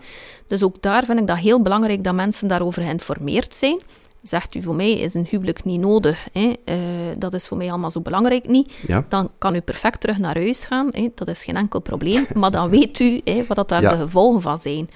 Dus 0.48 0.64
ook 0.64 0.82
daar 0.82 1.06
vind 1.06 1.20
ik 1.20 1.28
dat 1.28 1.38
heel 1.38 1.62
belangrijk 1.62 2.04
dat 2.04 2.14
mensen 2.14 2.48
daarover 2.48 2.82
geïnformeerd 2.82 3.54
zijn. 3.54 3.82
Zegt 4.24 4.56
u 4.56 4.62
voor 4.62 4.76
mij 4.76 4.92
is 4.92 5.14
een 5.14 5.28
huwelijk 5.30 5.64
niet 5.64 5.80
nodig, 5.80 6.28
hè? 6.32 6.54
Uh, 6.66 6.76
dat 7.18 7.34
is 7.34 7.48
voor 7.48 7.58
mij 7.58 7.70
allemaal 7.70 7.92
zo 7.92 8.02
belangrijk 8.02 8.48
niet, 8.48 8.74
ja. 8.88 9.06
dan 9.10 9.32
kan 9.38 9.56
u 9.56 9.62
perfect 9.62 10.02
terug 10.02 10.18
naar 10.18 10.38
huis 10.38 10.64
gaan, 10.64 10.90
hè? 10.92 11.10
dat 11.16 11.28
is 11.28 11.44
geen 11.44 11.56
enkel 11.56 11.80
probleem, 11.80 12.26
maar 12.40 12.52
dan 12.52 12.70
weet 12.70 13.00
u 13.00 13.22
hè, 13.24 13.46
wat 13.48 13.58
dat 13.58 13.70
daar 13.70 13.82
Ja. 13.82 13.90
de 13.90 13.98
gevolgen 13.98 14.42
van 14.42 14.58
zijn. 14.58 14.90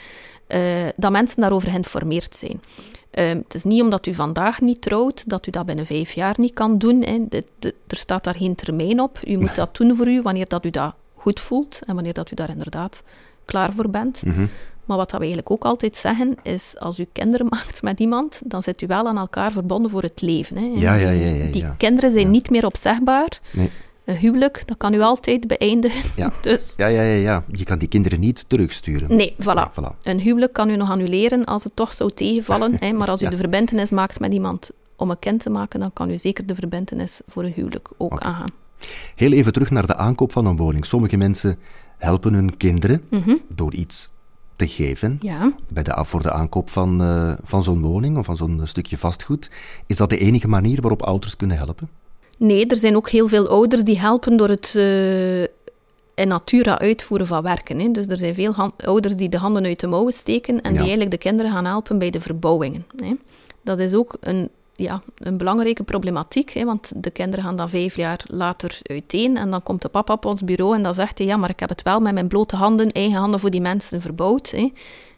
Uh, 0.56 0.60
dat 0.96 1.12
mensen 1.12 1.42
daarover 1.42 1.70
geïnformeerd 1.70 2.36
zijn. 2.36 2.62
Uh, 3.14 3.30
het 3.30 3.54
is 3.54 3.64
niet 3.64 3.82
omdat 3.82 4.06
u 4.06 4.14
vandaag 4.14 4.62
niet 4.62 4.82
trouwt, 4.82 5.30
dat 5.30 5.48
u 5.48 5.52
dat 5.52 5.66
binnen 5.66 5.86
vijf 5.86 6.12
jaar 6.12 6.36
niet 6.38 6.54
kan 6.54 6.78
doen. 6.78 7.04
Hè. 7.04 7.26
De, 7.30 7.46
de, 7.60 7.76
er 7.88 7.98
staat 7.98 8.24
daar 8.24 8.36
geen 8.36 8.56
termijn 8.56 9.00
op. 9.00 9.20
U 9.28 9.38
moet 9.38 9.56
dat 9.56 9.76
doen 9.78 9.96
voor 9.96 10.08
u 10.08 10.22
wanneer 10.22 10.48
dat 10.48 10.66
u 10.66 10.70
dat 10.70 10.94
goed 11.16 11.40
voelt 11.40 11.80
en 11.86 11.96
wanneer 11.96 12.14
dat 12.14 12.32
u 12.32 12.36
daar 12.36 12.50
inderdaad 12.50 13.04
klaar 13.46 13.74
voor 13.74 13.90
bent. 13.90 14.24
Mhm. 14.26 14.46
Maar 14.86 14.98
wat 14.98 15.10
dat 15.10 15.20
we 15.20 15.26
eigenlijk 15.26 15.52
ook 15.52 15.64
altijd 15.64 15.96
zeggen, 15.96 16.36
is 16.44 16.74
als 16.78 17.00
u 17.00 17.08
kinderen 17.12 17.48
maakt 17.56 17.82
met 17.82 18.00
iemand, 18.00 18.42
dan 18.46 18.64
zit 18.64 18.82
u 18.82 18.88
wel 18.88 19.08
aan 19.08 19.18
elkaar 19.18 19.52
verbonden 19.52 19.92
voor 19.92 20.02
het 20.02 20.22
leven. 20.22 20.58
Hè. 20.58 20.72
Ja, 20.76 20.94
ja, 20.94 21.10
ja, 21.10 21.28
ja, 21.28 21.52
Die 21.52 21.76
kinderen 21.78 22.12
zijn 22.12 22.32
niet 22.32 22.50
meer 22.50 22.66
opzegbaar. 22.66 23.40
Nee. 23.52 23.72
Een 24.10 24.16
huwelijk, 24.18 24.64
dat 24.66 24.78
kan 24.78 24.94
u 24.94 25.02
altijd 25.02 25.48
beëindigen. 25.48 26.12
Ja. 26.16 26.32
Dus 26.42 26.74
Ja, 26.78 26.88
ja, 26.88 27.02
ja, 27.02 27.14
ja. 27.22 27.44
Je 27.52 27.64
kan 27.64 27.78
die 27.78 27.88
kinderen 27.88 28.20
niet 28.20 28.46
terugsturen. 28.48 29.16
Nee, 29.16 29.36
voilà. 29.42 29.96
Een 30.04 30.20
huwelijk 30.20 30.54
kan 30.54 30.70
u 30.70 30.76
nog 30.76 30.90
annuleren 30.92 31.46
als 31.46 31.64
het 31.64 31.76
toch 31.76 31.94
zou 31.94 32.12
tegenvallen. 32.12 32.76
hè, 32.86 32.92
maar 32.92 33.10
als 33.10 33.22
u 33.22 33.26
Ja. 33.26 33.32
de 33.32 33.38
verbintenis 33.38 33.90
maakt 33.92 34.20
met 34.20 34.34
iemand 34.34 34.70
om 34.96 35.10
een 35.10 35.20
kind 35.20 35.42
te 35.42 35.50
maken, 35.50 35.80
dan 35.80 35.94
kan 35.94 36.10
u 36.10 36.18
zeker 36.18 36.46
de 36.46 36.56
verbintenis 36.56 37.22
voor 37.28 37.44
een 37.44 37.52
huwelijk 37.56 37.90
ook 37.98 38.20
aangaan. 38.20 38.50
Heel 39.16 39.32
even 39.32 39.54
terug 39.54 39.70
naar 39.72 39.88
de 39.88 39.96
aankoop 39.96 40.32
van 40.32 40.46
een 40.46 40.56
woning. 40.58 40.86
Sommige 40.86 41.18
mensen 41.18 41.58
helpen 41.98 42.34
hun 42.34 42.58
kinderen 42.58 43.02
Mhm. 43.10 43.36
door 43.48 43.74
iets 43.74 44.10
te 44.56 44.68
geven 44.68 45.18
Ja. 45.22 45.52
bij 45.70 45.84
de, 45.84 46.04
voor 46.06 46.24
de 46.24 46.32
aankoop 46.32 46.70
van, 46.70 47.02
eh, 47.04 47.34
van 47.44 47.64
zo'n 47.64 47.82
woning 47.82 48.18
of 48.18 48.26
van 48.26 48.38
zo'n 48.38 48.62
stukje 48.64 48.98
vastgoed. 48.98 49.52
Is 49.88 49.98
dat 49.98 50.10
de 50.10 50.18
enige 50.18 50.48
manier 50.48 50.82
waarop 50.82 51.02
ouders 51.04 51.36
kunnen 51.36 51.58
helpen? 51.58 51.90
Nee, 52.40 52.66
er 52.68 52.78
zijn 52.78 52.96
ook 52.96 53.10
heel 53.10 53.28
veel 53.28 53.48
ouders 53.48 53.84
die 53.84 54.00
helpen 54.00 54.38
door 54.38 54.50
het 54.50 54.74
eh, 54.76 55.42
in 56.14 56.28
natura 56.28 56.80
uitvoeren 56.80 57.28
van 57.28 57.44
werken. 57.44 57.80
Hè. 57.80 57.92
Dus 57.92 58.06
er 58.08 58.18
zijn 58.18 58.34
veel 58.34 58.72
ouders 58.86 59.16
die 59.16 59.30
de 59.30 59.38
handen 59.38 59.66
uit 59.66 59.80
de 59.80 59.88
mouwen 59.88 60.14
steken 60.14 60.56
en 60.62 60.70
Ja. 60.70 60.70
die 60.72 60.80
eigenlijk 60.80 61.12
de 61.12 61.18
kinderen 61.18 61.52
gaan 61.52 61.66
helpen 61.66 62.00
bij 62.00 62.10
de 62.10 62.22
verbouwingen. 62.22 62.86
Hè. 62.96 63.14
Dat 63.62 63.80
is 63.80 63.94
ook 63.94 64.18
een, 64.20 64.50
ja, 64.76 65.02
een 65.18 65.38
belangrijke 65.38 65.84
problematiek, 65.84 66.50
hè, 66.50 66.66
want 66.66 66.92
de 66.96 67.10
kinderen 67.12 67.46
gaan 67.46 67.56
dan 67.56 67.70
vijf 67.70 67.96
jaar 67.96 68.24
later 68.28 68.78
uiteen 68.84 69.38
en 69.38 69.50
dan 69.52 69.64
komt 69.64 69.82
de 69.82 69.90
papa 69.90 70.14
op 70.14 70.26
ons 70.26 70.44
bureau 70.44 70.76
en 70.76 70.84
dan 70.84 70.94
zegt 70.94 71.18
hij, 71.18 71.28
ja, 71.28 71.38
maar 71.38 71.50
ik 71.50 71.60
heb 71.60 71.70
het 71.70 71.82
wel 71.82 72.00
met 72.00 72.14
mijn 72.14 72.28
blote 72.28 72.56
handen, 72.56 72.92
eigen 72.92 73.18
handen 73.20 73.40
voor 73.40 73.50
die 73.50 73.62
mensen 73.62 74.02
verbouwd. 74.02 74.50
Hè. 74.52 74.72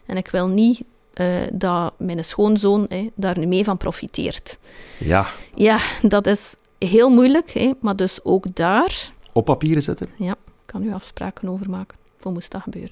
En 0.06 0.16
ik 0.16 0.28
wil 0.28 0.48
niet 0.48 0.80
eh, 1.14 1.26
dat 1.52 1.92
mijn 1.98 2.24
schoonzoon 2.24 2.86
hè, 2.88 3.08
daar 3.14 3.38
nu 3.38 3.46
mee 3.46 3.64
van 3.64 3.76
profiteert. 3.76 4.58
Ja, 4.98 5.26
Ja, 5.54 5.78
dat 6.02 6.26
is 6.26 6.54
heel 6.88 7.10
moeilijk, 7.10 7.50
hè, 7.50 7.72
maar 7.80 7.96
dus 7.96 8.20
ook 8.24 8.54
daar 8.54 9.10
op 9.32 9.44
papieren 9.44 9.82
zetten? 9.82 10.08
ja, 10.16 10.34
kan 10.66 10.82
u 10.82 10.92
afspraken 10.92 11.48
over 11.48 11.70
maken. 11.70 11.98
Hoe 12.20 12.32
moest 12.32 12.50
dat 12.50 12.62
gebeuren? 12.62 12.90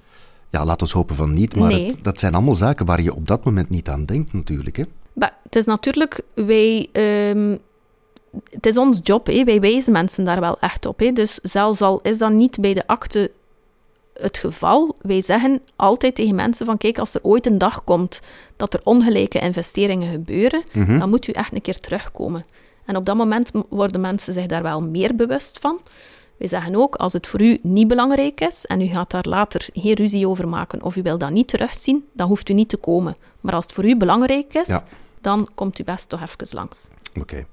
Ja, 0.51 0.65
laat 0.65 0.83
ons 0.83 0.93
hopen 0.93 1.17
van 1.17 1.33
niet, 1.33 1.57
maar 1.57 1.69
Nee. 1.69 1.87
het- 1.87 1.99
dat 2.05 2.19
zijn 2.19 2.35
allemaal 2.35 2.55
zaken 2.55 2.87
waar 2.87 3.03
je 3.03 3.15
op 3.15 3.29
dat 3.29 3.45
moment 3.45 3.71
niet 3.71 3.89
aan 3.89 4.05
denkt 4.05 4.33
natuurlijk. 4.33 4.77
Hè? 4.77 4.83
Maar 5.13 5.37
het 5.43 5.57
is 5.57 5.65
natuurlijk, 5.65 6.21
wij, 6.35 6.89
ehm, 6.93 7.57
het 8.51 8.67
is 8.67 8.77
ons 8.77 9.01
job, 9.03 9.27
hè. 9.27 9.45
wij 9.45 9.61
wijzen 9.61 9.93
mensen 9.93 10.25
daar 10.25 10.41
wel 10.41 10.59
echt 10.61 10.87
op. 10.87 10.99
Hè. 10.99 11.13
Dus 11.13 11.35
zelfs 11.43 11.81
al 11.81 12.01
is 12.03 12.19
dat 12.19 12.31
niet 12.33 12.61
bij 12.61 12.75
de 12.75 12.87
akte 12.87 13.31
het 14.15 14.39
geval, 14.39 14.97
wij 15.03 15.23
zeggen 15.23 15.61
altijd 15.77 16.15
tegen 16.15 16.35
mensen 16.35 16.67
van 16.67 16.79
kijk, 16.79 16.99
als 16.99 17.15
er 17.15 17.21
ooit 17.23 17.47
een 17.47 17.59
dag 17.59 17.85
komt 17.85 18.21
dat 18.57 18.75
er 18.75 18.81
ongelijke 18.85 19.39
investeringen 19.41 20.13
gebeuren, 20.13 20.63
Mhm. 20.73 20.99
dan 20.99 21.09
moet 21.11 21.27
u 21.29 21.33
echt 21.33 21.53
een 21.55 21.61
keer 21.61 21.81
terugkomen. 21.81 22.45
En 22.91 22.97
op 22.97 23.07
dat 23.07 23.17
moment 23.17 23.51
worden 23.69 24.01
mensen 24.01 24.33
zich 24.33 24.47
daar 24.47 24.63
wel 24.63 24.83
meer 24.83 25.15
bewust 25.17 25.59
van. 25.59 25.81
Wij 26.37 26.49
zeggen 26.49 26.77
ook, 26.77 26.95
als 26.95 27.13
het 27.13 27.27
voor 27.27 27.41
u 27.43 27.59
niet 27.63 27.89
belangrijk 27.89 28.41
is 28.41 28.67
en 28.67 28.81
u 28.81 28.87
gaat 28.87 29.11
daar 29.11 29.27
later 29.29 29.69
geen 29.73 29.95
ruzie 29.95 30.29
over 30.29 30.49
maken 30.49 30.83
of 30.83 30.97
u 30.97 31.03
wil 31.03 31.19
dat 31.19 31.31
niet 31.31 31.49
terugzien, 31.49 32.05
dan 32.13 32.29
hoeft 32.29 32.49
u 32.49 32.53
niet 32.53 32.69
te 32.69 32.77
komen. 32.77 33.17
Maar 33.41 33.55
als 33.55 33.65
het 33.65 33.73
voor 33.73 33.85
u 33.85 33.97
belangrijk 33.97 34.55
is, 34.55 34.67
Ja. 34.67 34.85
dan 35.21 35.49
komt 35.55 35.79
u 35.79 35.85
best 35.85 36.09
toch 36.09 36.23
even 36.23 36.47
langs. 36.51 36.87
Oké. 37.21 37.45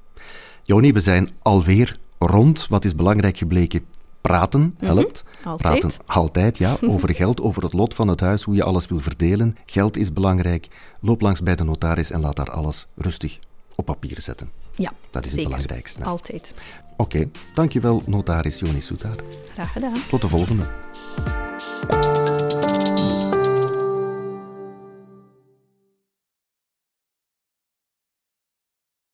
Joni, 0.64 0.94
we 0.94 1.00
zijn 1.00 1.30
alweer 1.42 2.00
rond. 2.20 2.68
Wat 2.70 2.86
is 2.86 2.96
belangrijk 2.96 3.38
gebleken? 3.38 3.86
Praten 4.22 4.76
helpt. 4.78 5.24
Mhm. 5.40 5.48
Altijd. 5.50 5.80
Praten 5.80 6.00
altijd, 6.06 6.58
ja. 6.58 6.78
Over 6.94 7.16
geld, 7.16 7.42
over 7.42 7.64
het 7.64 7.74
lot 7.74 7.94
van 7.94 8.08
het 8.08 8.20
huis, 8.20 8.44
hoe 8.44 8.56
je 8.56 8.64
alles 8.64 8.88
wil 8.88 9.00
verdelen. 9.00 9.56
Geld 9.66 9.98
is 9.98 10.14
belangrijk. 10.14 10.68
Loop 11.02 11.22
langs 11.22 11.44
bij 11.44 11.56
de 11.56 11.64
notaris 11.64 12.12
en 12.12 12.22
laat 12.22 12.36
daar 12.36 12.52
alles 12.52 12.88
rustig 12.96 13.40
op 13.76 13.86
papier 13.86 14.22
zetten. 14.22 14.52
Ja, 14.78 14.92
Dat 15.12 15.26
is 15.26 15.32
zeker. 15.32 15.44
het 15.44 15.52
belangrijkste. 15.54 16.04
Altijd. 16.04 16.54
Oké, 16.98 17.30
dankjewel 17.54 18.02
notaris 18.06 18.60
Joni 18.60 18.82
Soetaar. 18.82 19.16
Graag 19.54 19.72
gedaan. 19.72 19.94
Tot 20.10 20.22
de 20.22 20.28
volgende. 20.28 20.64